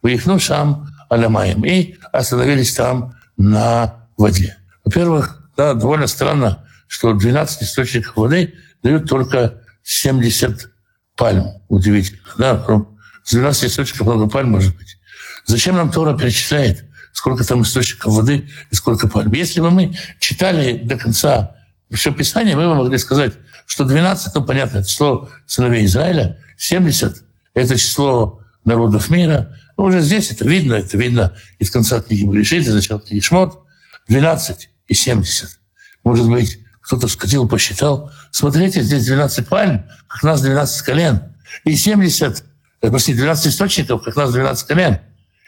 Выехну 0.00 0.38
шам 0.38 0.88
алямаем, 1.10 1.62
и 1.66 1.96
остановились 2.12 2.72
там 2.72 3.14
на 3.36 4.08
воде. 4.16 4.56
Во-первых, 4.82 5.50
да, 5.58 5.74
довольно 5.74 6.06
странно, 6.06 6.64
что 6.86 7.12
12 7.12 7.64
источников 7.64 8.16
воды 8.16 8.54
дают 8.82 9.10
только 9.10 9.60
70 9.82 10.70
пальм. 11.16 11.44
Удивительно. 11.68 12.20
Да? 12.38 12.86
С 13.26 13.32
12 13.32 13.64
источников 13.64 14.06
много 14.06 14.28
пальм 14.28 14.50
может 14.50 14.76
быть. 14.76 14.98
Зачем 15.46 15.74
нам 15.74 15.90
Тора 15.90 16.16
перечисляет, 16.16 16.84
сколько 17.12 17.44
там 17.44 17.62
источников 17.62 18.14
воды 18.14 18.48
и 18.70 18.74
сколько 18.76 19.08
пальм? 19.08 19.32
Если 19.32 19.60
бы 19.60 19.72
мы 19.72 19.96
читали 20.20 20.78
до 20.78 20.96
конца 20.96 21.56
все 21.90 22.12
Писание, 22.12 22.54
мы 22.54 22.68
бы 22.68 22.76
могли 22.76 22.96
сказать, 22.98 23.32
что 23.66 23.84
12, 23.84 24.32
ну, 24.32 24.44
понятно, 24.44 24.84
число 24.84 25.28
сыновей 25.44 25.86
Израиля, 25.86 26.38
70— 26.56 27.24
это 27.54 27.76
число 27.76 28.40
народов 28.64 29.10
мира. 29.10 29.56
Ну, 29.76 29.84
уже 29.84 30.02
здесь 30.02 30.30
это 30.30 30.48
видно, 30.48 30.74
это 30.74 30.96
видно 30.96 31.34
из 31.58 31.72
конца 31.72 32.00
книги 32.00 32.24
Берешит, 32.24 32.64
из 32.64 32.74
начала 32.74 33.00
книги 33.00 33.20
Шмот. 33.20 33.60
12 34.06 34.70
и 34.86 34.94
70. 34.94 35.58
Может 36.04 36.28
быть, 36.28 36.60
кто-то 36.80 37.08
сходил, 37.08 37.48
посчитал. 37.48 38.12
Смотрите, 38.30 38.82
здесь 38.82 39.04
12 39.06 39.48
пальм, 39.48 39.84
как 40.06 40.22
нас 40.22 40.42
12 40.42 40.82
колен. 40.82 41.22
И 41.64 41.74
70 41.74 42.44
Почти 42.80 43.14
12 43.14 43.46
источников, 43.48 44.02
как 44.02 44.16
нас 44.16 44.32
12 44.32 44.66
колен, 44.66 44.98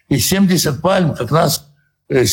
и 0.08 0.18
70 0.18 0.80
пальм, 0.80 1.14
как 1.14 1.30
нас, 1.30 1.66
э, 2.08 2.24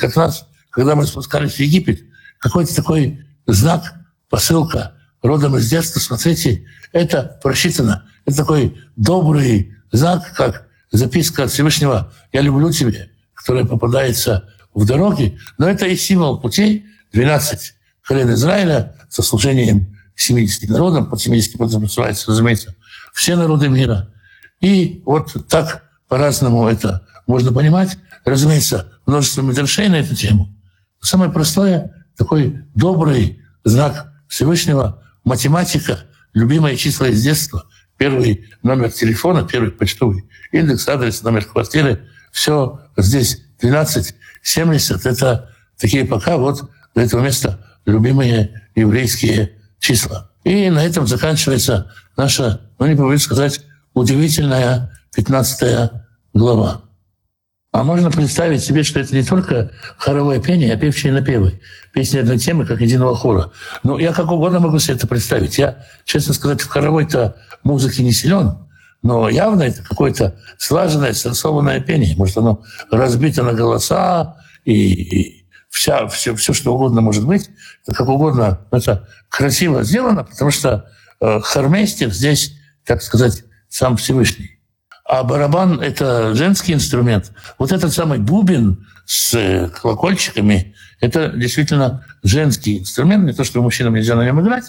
как 0.00 0.16
нас 0.16 0.46
когда 0.74 0.96
мы 0.96 1.06
спускались 1.06 1.54
в 1.54 1.60
Египет. 1.60 2.02
Какой-то 2.38 2.74
такой 2.74 3.24
знак, 3.46 3.94
посылка 4.28 4.94
родом 5.22 5.56
из 5.56 5.70
детства. 5.70 6.00
Смотрите, 6.00 6.66
это 6.92 7.38
просчитано. 7.42 8.08
Это 8.26 8.38
такой 8.38 8.76
добрый 8.96 9.72
знак, 9.92 10.34
как 10.34 10.66
записка 10.90 11.44
от 11.44 11.52
Всевышнего 11.52 12.12
«Я 12.32 12.40
люблю 12.40 12.72
тебя», 12.72 13.06
которая 13.34 13.64
попадается 13.64 14.52
в 14.74 14.84
дороге. 14.84 15.38
Но 15.58 15.68
это 15.68 15.86
и 15.86 15.96
символ 15.96 16.40
путей 16.40 16.86
12 17.12 17.74
колен 18.02 18.32
Израиля 18.32 18.96
со 19.08 19.22
служением 19.22 19.96
70 20.16 20.68
народам, 20.70 21.08
под 21.08 21.20
70 21.20 21.56
подразумевается, 21.56 22.30
разумеется, 22.30 22.74
все 23.12 23.36
народы 23.36 23.68
мира. 23.68 24.12
И 24.64 25.02
вот 25.04 25.30
так 25.50 25.90
по-разному 26.08 26.66
это 26.66 27.06
можно 27.26 27.52
понимать. 27.52 27.98
Разумеется, 28.24 28.94
множество 29.04 29.42
медршей 29.42 29.88
на 29.90 29.96
эту 29.96 30.14
тему. 30.14 30.48
Самое 31.02 31.30
простое, 31.30 32.06
такой 32.16 32.64
добрый 32.74 33.42
знак 33.62 34.10
Всевышнего, 34.26 35.02
математика, 35.22 36.04
любимые 36.32 36.78
числа 36.78 37.08
из 37.08 37.22
детства, 37.22 37.66
первый 37.98 38.46
номер 38.62 38.90
телефона, 38.90 39.46
первый 39.46 39.70
почтовый 39.70 40.24
индекс, 40.50 40.88
адрес, 40.88 41.22
номер 41.22 41.44
квартиры, 41.44 42.08
все 42.32 42.80
здесь 42.96 43.42
1270. 43.58 45.04
Это 45.04 45.54
такие 45.76 46.06
пока 46.06 46.38
вот 46.38 46.70
до 46.94 47.02
этого 47.02 47.22
места 47.22 47.66
любимые 47.84 48.62
еврейские 48.74 49.58
числа. 49.78 50.30
И 50.42 50.70
на 50.70 50.82
этом 50.82 51.06
заканчивается 51.06 51.92
наша, 52.16 52.62
ну 52.78 52.86
не 52.86 52.96
побоюсь 52.96 53.24
сказать, 53.24 53.60
удивительная 53.94 54.92
15 55.14 55.90
глава. 56.34 56.82
А 57.72 57.82
можно 57.82 58.10
представить 58.10 58.62
себе, 58.62 58.84
что 58.84 59.00
это 59.00 59.14
не 59.14 59.24
только 59.24 59.72
хоровое 59.96 60.40
пение, 60.40 60.72
а 60.72 60.76
певчие 60.76 61.12
напевы. 61.12 61.60
Песни 61.92 62.18
одной 62.18 62.38
темы, 62.38 62.66
как 62.66 62.80
единого 62.80 63.16
хора. 63.16 63.50
Ну, 63.82 63.98
я 63.98 64.12
как 64.12 64.30
угодно 64.30 64.60
могу 64.60 64.78
себе 64.78 64.94
это 64.94 65.08
представить. 65.08 65.58
Я, 65.58 65.84
честно 66.04 66.34
сказать, 66.34 66.60
в 66.60 66.68
хоровой-то 66.68 67.36
музыке 67.64 68.04
не 68.04 68.12
силен, 68.12 68.58
но 69.02 69.28
явно 69.28 69.64
это 69.64 69.82
какое-то 69.82 70.36
слаженное, 70.56 71.14
сорсованное 71.14 71.80
пение. 71.80 72.14
Может, 72.16 72.38
оно 72.38 72.62
разбито 72.92 73.42
на 73.42 73.54
голоса 73.54 74.36
и, 74.64 75.44
вся, 75.68 76.06
все, 76.06 76.36
все, 76.36 76.52
что 76.52 76.74
угодно 76.74 77.00
может 77.00 77.26
быть. 77.26 77.50
Как 77.92 78.08
угодно 78.08 78.60
это 78.70 79.08
красиво 79.28 79.82
сделано, 79.82 80.22
потому 80.22 80.52
что 80.52 80.88
э, 81.20 81.40
хормейстер 81.40 82.12
здесь, 82.12 82.56
так 82.84 83.02
сказать, 83.02 83.42
сам 83.74 83.96
Всевышний. 83.96 84.60
А 85.04 85.24
барабан— 85.24 85.80
это 85.82 86.32
женский 86.34 86.74
инструмент. 86.74 87.32
Вот 87.58 87.72
этот 87.72 87.92
самый 87.92 88.20
бубен 88.20 88.86
с 89.04 89.34
э, 89.34 89.68
колокольчиками— 89.68 90.76
это 91.00 91.30
действительно 91.30 92.06
женский 92.22 92.78
инструмент. 92.78 93.24
Не 93.24 93.32
то, 93.32 93.42
что 93.42 93.60
мужчинам 93.60 93.94
нельзя 93.94 94.14
на 94.14 94.24
нем 94.24 94.40
играть. 94.40 94.66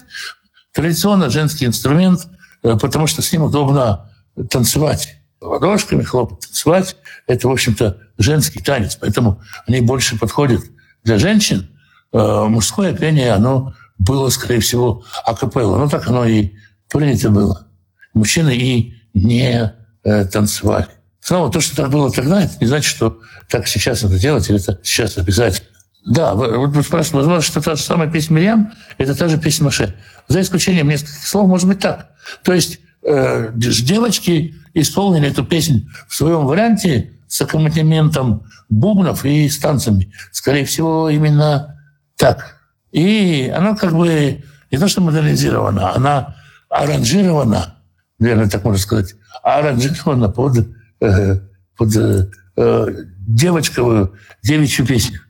Традиционно 0.72 1.30
женский 1.30 1.66
инструмент, 1.66 2.26
э, 2.64 2.76
потому 2.80 3.06
что 3.06 3.22
с 3.22 3.32
ним 3.32 3.44
удобно 3.44 4.10
танцевать. 4.50 5.18
Ладошками 5.40 6.02
хлопать, 6.02 6.40
танцевать— 6.40 6.96
это, 7.28 7.46
в 7.46 7.52
общем-то, 7.52 7.98
женский 8.18 8.60
танец. 8.60 8.96
Поэтому 8.96 9.40
они 9.68 9.82
больше 9.82 10.18
подходят 10.18 10.62
для 11.04 11.18
женщин. 11.18 11.70
Э, 12.12 12.46
мужское 12.48 12.92
пение, 12.92 13.30
оно 13.34 13.72
было, 13.98 14.30
скорее 14.30 14.58
всего, 14.58 15.04
акапелла. 15.24 15.78
Ну, 15.78 15.88
так 15.88 16.08
оно 16.08 16.24
и 16.24 16.54
принято 16.88 17.30
было. 17.30 17.68
Мужчины 18.14 18.56
и 18.56 18.95
не 19.16 19.72
э, 20.04 20.24
танцевали. 20.26 20.86
Снова 21.20 21.50
то, 21.50 21.60
что 21.60 21.74
так 21.74 21.90
было 21.90 22.12
тогда, 22.12 22.42
это 22.42 22.54
не 22.60 22.66
значит, 22.66 22.88
что 22.88 23.18
так 23.48 23.66
сейчас 23.66 24.04
это 24.04 24.18
делать, 24.18 24.48
или 24.48 24.60
это 24.60 24.78
сейчас 24.84 25.18
обязательно. 25.18 25.68
Да, 26.04 26.34
вот 26.34 26.70
вы 26.70 26.82
спрашиваете, 26.82 27.16
возможно, 27.16 27.42
что 27.42 27.60
та 27.60 27.74
же 27.74 27.82
самая 27.82 28.08
песня 28.08 28.34
Мирьям– 28.34 28.72
это 28.98 29.14
та 29.16 29.28
же 29.28 29.38
песня 29.38 29.64
Маше. 29.64 29.94
За 30.28 30.40
исключением 30.40 30.88
нескольких 30.88 31.26
слов, 31.26 31.48
может 31.48 31.66
быть 31.66 31.80
так. 31.80 32.10
То 32.44 32.52
есть 32.52 32.78
э, 33.02 33.50
девочки 33.54 34.54
исполнили 34.74 35.28
эту 35.28 35.44
песню 35.44 35.88
в 36.06 36.14
своем 36.14 36.46
варианте 36.46 37.12
с 37.26 37.40
аккомпанементом 37.40 38.44
бубнов 38.68 39.24
и 39.24 39.48
с 39.48 39.58
танцами. 39.58 40.12
Скорее 40.30 40.64
всего, 40.64 41.08
именно 41.10 41.80
так. 42.16 42.56
И 42.92 43.52
она 43.54 43.74
как 43.74 43.96
бы 43.96 44.44
не 44.70 44.78
то 44.78 44.86
что 44.86 45.00
модернизирована, 45.00 45.94
она 45.94 46.36
аранжирована, 46.68 47.75
наверное, 48.18 48.48
так 48.48 48.64
можно 48.64 48.80
сказать, 48.80 49.14
аранжирована 49.42 50.28
под, 50.28 50.68
э, 51.00 51.40
под 51.76 51.96
э, 51.96 52.28
э 52.56 52.86
девочковую 53.26 54.14
девичью 54.42 54.86
песню. 54.86 55.20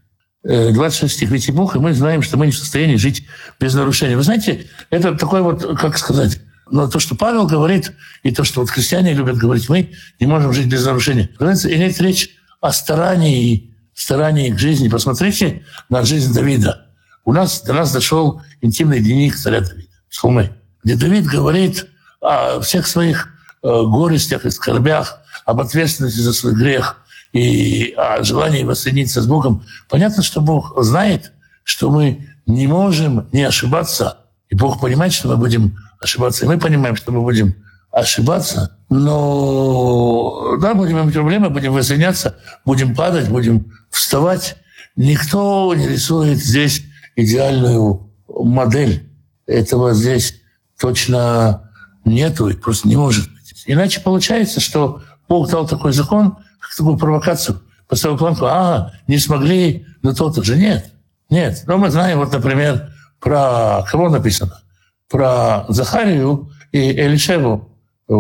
26 0.43 1.03
э, 1.03 1.09
стих 1.09 1.31
«Ведь 1.31 1.51
Бог, 1.53 1.77
и 1.77 1.79
мы 1.79 1.93
знаем, 1.95 2.23
что 2.23 2.37
мы 2.37 2.47
не 2.47 2.53
в 2.53 2.59
состоянии 2.59 2.97
жить 2.97 3.27
без 3.59 3.75
нарушения». 3.75 4.17
Вы 4.17 4.23
знаете, 4.23 4.67
это 4.91 5.15
такой 5.17 5.43
вот, 5.43 5.79
как 5.79 5.99
сказать, 5.99 6.41
но 6.71 6.89
то, 6.89 6.99
что 6.99 7.15
Павел 7.15 7.47
говорит, 7.47 7.93
и 8.23 8.33
то, 8.33 8.45
что 8.45 8.61
вот 8.61 8.71
христиане 8.71 9.15
любят 9.15 9.37
говорить, 9.37 9.69
мы 9.69 9.93
не 10.21 10.27
можем 10.27 10.53
жить 10.53 10.67
без 10.67 10.85
нарушения. 10.85 11.31
Понимаете, 11.39 11.75
идет 11.75 12.01
речь 12.01 12.37
о 12.61 12.73
старании, 12.73 13.75
старании 13.95 14.51
к 14.51 14.59
жизни. 14.59 14.89
Посмотрите 14.89 15.65
на 15.89 16.05
жизнь 16.05 16.35
Давида. 16.35 16.87
У 17.25 17.33
нас 17.33 17.63
до 17.63 17.73
нас 17.73 17.93
дошел 17.93 18.43
интимный 18.61 19.01
дневник 19.01 19.37
царя 19.37 19.61
Давида, 19.61 19.89
Псалмы, 20.11 20.53
где 20.83 20.97
Давид 20.97 21.27
говорит 21.27 21.87
о 22.21 22.61
всех 22.61 22.87
своих 22.87 23.29
э, 23.63 23.69
горестях 23.69 24.45
и 24.45 24.51
скорбях, 24.51 25.21
об 25.45 25.61
ответственности 25.61 26.21
за 26.21 26.33
свой 26.33 26.55
грех 26.55 26.99
и 27.33 27.95
о 27.97 28.23
желании 28.23 28.65
воссоединиться 28.65 29.23
с 29.23 29.27
Богом. 29.27 29.65
Понятно, 29.89 30.23
что 30.23 30.41
Бог 30.41 30.75
знает, 30.83 31.33
что 31.65 31.91
мы 31.91 32.27
не 32.47 32.67
можем 32.67 33.29
не 33.33 33.43
ошибаться, 33.43 34.19
и 34.49 34.55
Бог 34.55 34.81
понимает, 34.81 35.13
что 35.13 35.29
мы 35.29 35.37
будем 35.37 35.77
ошибаться. 36.01 36.45
И 36.45 36.49
мы 36.49 36.59
понимаем, 36.59 36.97
что 36.97 37.13
мы 37.13 37.21
будем 37.21 37.55
ошибаться, 37.91 38.77
но 38.89 40.57
да, 40.61 40.75
будем 40.75 41.01
иметь 41.03 41.15
проблемы, 41.15 41.51
будем 41.51 41.73
воссоединяться, 41.73 42.37
будем 42.65 42.95
падать, 42.95 43.29
будем 43.29 43.73
вставать. 43.91 44.57
Никто 44.97 45.75
не 45.75 45.89
рисует 45.89 46.39
здесь 46.39 46.83
идеальную 47.17 48.11
модель. 48.29 49.09
Этого 49.47 49.95
здесь 49.95 50.41
точно 50.79 51.66
нету 52.07 52.49
и 52.49 52.55
просто 52.55 52.89
не 52.89 52.97
может 52.97 53.31
быть. 53.31 53.65
Иначе 53.67 54.01
получается, 54.01 54.61
что 54.61 55.03
Бог 55.29 55.51
дал 55.51 55.67
такой 55.67 55.93
закон, 55.93 56.37
как 56.59 56.75
такую 56.77 56.97
провокацию, 56.97 57.61
поставил 57.89 58.17
планку, 58.17 58.47
а, 58.47 58.93
не 59.07 59.19
смогли, 59.19 59.87
но 60.03 60.15
тот 60.15 60.43
же 60.45 60.57
нет. 60.57 60.91
Нет. 61.29 61.65
Но 61.67 61.77
мы 61.79 61.91
знаем, 61.91 62.19
вот, 62.19 62.33
например, 62.33 62.91
про 63.21 63.85
кого 63.91 64.09
написано? 64.09 64.63
Про 65.09 65.65
Захарию 65.69 66.51
и 66.73 66.93
Элишеву, 66.93 67.69
э, 68.09 68.13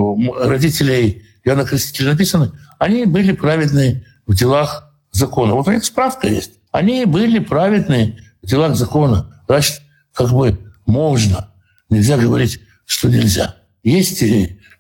родителей 0.44 1.24
Иоанна 1.44 1.64
Крестителя 1.64 2.12
написано, 2.12 2.52
они 2.78 3.04
были 3.04 3.32
праведны 3.32 4.04
в 4.26 4.34
делах 4.34 4.92
закона. 5.12 5.54
Вот 5.54 5.68
у 5.68 5.72
них 5.72 5.84
справка 5.84 6.28
есть. 6.28 6.52
Они 6.72 7.04
были 7.04 7.38
праведны 7.38 8.18
в 8.42 8.46
делах 8.46 8.74
закона. 8.74 9.42
Значит, 9.46 9.80
как 10.12 10.30
бы 10.30 10.58
можно. 10.86 11.50
Нельзя 11.88 12.18
говорить, 12.18 12.60
что 12.84 13.08
нельзя. 13.08 13.54
Есть 13.86 14.20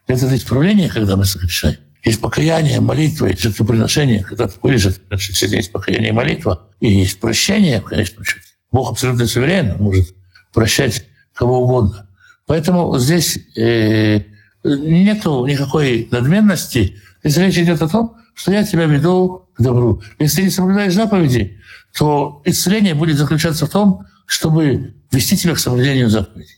это 0.08 0.36
исправление, 0.36 0.88
когда 0.88 1.14
мы 1.14 1.24
согрешаем. 1.24 1.76
Есть 2.04 2.20
покаяние, 2.20 2.80
молитва, 2.80 3.26
есть 3.26 3.40
жертвоприношение. 3.40 4.24
Когда 4.24 4.48
значит, 4.48 5.36
сегодня 5.36 5.58
есть 5.58 5.70
покаяние 5.70 6.08
и 6.08 6.12
молитва. 6.12 6.68
И 6.80 6.92
есть 6.92 7.20
прощение, 7.20 7.80
конечно, 7.80 8.24
Бог 8.72 8.90
абсолютно 8.90 9.28
суверен, 9.28 9.76
может 9.78 10.12
прощать 10.52 11.06
кого 11.34 11.62
угодно. 11.62 12.08
Поэтому 12.46 12.98
здесь 12.98 13.38
э, 13.56 14.22
нету 14.64 15.46
никакой 15.46 16.08
надменности. 16.10 16.96
Здесь 17.22 17.36
речь 17.36 17.58
идет 17.58 17.82
о 17.82 17.88
том, 17.88 18.16
что 18.34 18.50
я 18.50 18.64
тебя 18.64 18.86
веду 18.86 19.48
к 19.56 19.62
добру. 19.62 20.02
Если 20.18 20.42
не 20.42 20.50
соблюдаешь 20.50 20.94
заповеди, 20.94 21.60
то 21.96 22.42
исцеление 22.44 22.96
будет 22.96 23.18
заключаться 23.18 23.66
в 23.66 23.70
том, 23.70 24.04
чтобы 24.26 24.96
вести 25.12 25.36
тебя 25.36 25.54
к 25.54 25.60
соблюдению 25.60 26.10
заповедей. 26.10 26.55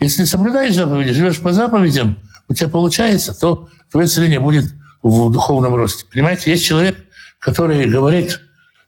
Если 0.00 0.24
соблюдаешь 0.24 0.74
заповеди, 0.74 1.12
живешь 1.12 1.40
по 1.40 1.52
заповедям, 1.52 2.18
у 2.48 2.54
тебя 2.54 2.68
получается, 2.68 3.38
то 3.38 3.68
твое 3.90 4.06
исцеление 4.06 4.40
будет 4.40 4.72
в 5.02 5.30
духовном 5.30 5.74
росте. 5.74 6.04
Понимаете, 6.12 6.50
есть 6.50 6.64
человек, 6.64 6.96
который 7.38 7.86
говорит, 7.86 8.40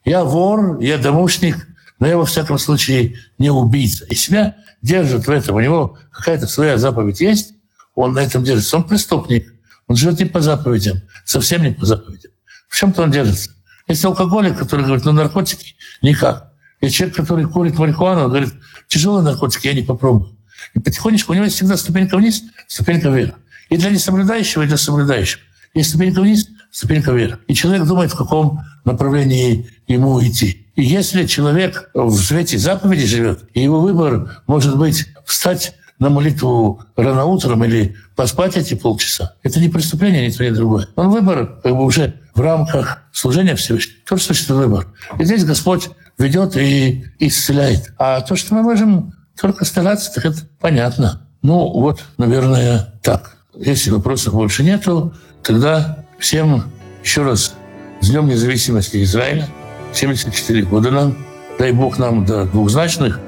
я 0.04 0.24
вор, 0.24 0.80
я 0.80 0.98
домушник, 0.98 1.66
но 1.98 2.06
я 2.06 2.16
во 2.16 2.24
всяком 2.26 2.58
случае 2.58 3.16
не 3.38 3.50
убийца. 3.50 4.04
И 4.06 4.14
себя 4.14 4.56
держит 4.82 5.26
в 5.26 5.30
этом. 5.30 5.56
У 5.56 5.60
него 5.60 5.98
какая-то 6.10 6.46
своя 6.46 6.78
заповедь 6.78 7.20
есть, 7.20 7.54
он 7.94 8.12
на 8.12 8.20
этом 8.20 8.44
держится. 8.44 8.76
Он 8.76 8.84
преступник. 8.84 9.52
Он 9.88 9.96
живет 9.96 10.18
не 10.18 10.24
по 10.24 10.40
заповедям, 10.40 11.00
совсем 11.24 11.62
не 11.62 11.70
по 11.70 11.86
заповедям. 11.86 12.32
В 12.68 12.76
чем-то 12.76 13.02
он 13.02 13.10
держится. 13.10 13.50
Есть 13.88 14.04
алкоголик, 14.04 14.58
который 14.58 14.84
говорит, 14.84 15.04
ну 15.04 15.12
наркотики 15.12 15.76
никак. 16.02 16.52
Есть 16.80 16.96
человек, 16.96 17.16
который 17.16 17.46
курит 17.46 17.78
марихуану, 17.78 18.24
он 18.24 18.28
говорит, 18.28 18.52
тяжелые 18.88 19.24
наркотики 19.24 19.68
я 19.68 19.74
не 19.74 19.82
попробую. 19.82 20.35
И 20.74 20.78
потихонечку 20.78 21.32
у 21.32 21.34
него 21.34 21.44
есть 21.44 21.56
всегда 21.56 21.76
ступенька 21.76 22.16
вниз, 22.16 22.42
ступенька 22.66 23.10
вверх. 23.10 23.34
И 23.68 23.76
для 23.76 23.90
несоблюдающего, 23.90 24.62
и 24.62 24.66
для 24.66 24.76
соблюдающего. 24.76 25.42
Есть 25.74 25.90
ступенька 25.90 26.20
вниз, 26.20 26.48
ступенька 26.70 27.12
вверх. 27.12 27.40
И 27.48 27.54
человек 27.54 27.86
думает, 27.86 28.12
в 28.12 28.16
каком 28.16 28.60
направлении 28.84 29.68
ему 29.86 30.22
идти. 30.22 30.66
И 30.74 30.82
если 30.82 31.26
человек 31.26 31.90
в 31.94 32.16
свете 32.16 32.58
заповеди 32.58 33.06
живет, 33.06 33.44
и 33.54 33.62
его 33.62 33.80
выбор 33.80 34.42
может 34.46 34.76
быть 34.76 35.06
встать 35.24 35.74
на 35.98 36.10
молитву 36.10 36.82
рано 36.96 37.24
утром 37.24 37.64
или 37.64 37.96
поспать 38.14 38.56
эти 38.56 38.74
полчаса, 38.74 39.34
это 39.42 39.58
не 39.58 39.68
преступление, 39.68 40.26
ни 40.26 40.30
то, 40.30 40.44
ни 40.44 40.50
другое. 40.50 40.88
Он 40.96 41.10
выбор 41.10 41.60
как 41.62 41.72
бы 41.72 41.84
уже 41.84 42.20
в 42.34 42.40
рамках 42.40 43.02
служения 43.12 43.56
Всевышнего. 43.56 43.98
Тоже 44.06 44.22
существует 44.22 44.66
выбор. 44.66 44.86
И 45.18 45.24
здесь 45.24 45.44
Господь 45.44 45.88
ведет 46.18 46.56
и 46.56 47.06
исцеляет. 47.18 47.92
А 47.98 48.20
то, 48.20 48.36
что 48.36 48.54
мы 48.54 48.62
можем 48.62 49.14
только 49.40 49.64
стараться, 49.64 50.12
так 50.12 50.24
это 50.26 50.38
понятно. 50.60 51.22
Ну, 51.42 51.68
вот, 51.80 52.02
наверное, 52.18 52.94
так. 53.02 53.36
Если 53.54 53.90
вопросов 53.90 54.34
больше 54.34 54.64
нету, 54.64 55.14
тогда 55.42 56.04
всем 56.18 56.64
еще 57.02 57.22
раз 57.22 57.54
с 58.00 58.08
Днем 58.08 58.26
независимости 58.26 59.02
Израиля. 59.02 59.48
74 59.92 60.62
года 60.64 60.90
нам. 60.90 61.16
Дай 61.58 61.72
Бог 61.72 61.98
нам 61.98 62.24
до 62.24 62.44
двухзначных, 62.44 63.18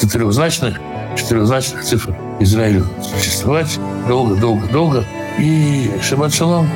до 0.00 0.08
трехзначных, 0.08 0.78
четырехзначных 1.16 1.82
цифр 1.82 2.14
Израилю 2.40 2.86
существовать 3.02 3.78
долго-долго-долго. 4.06 5.04
И 5.38 5.90
шаббат 6.02 6.34
шалом. 6.34 6.68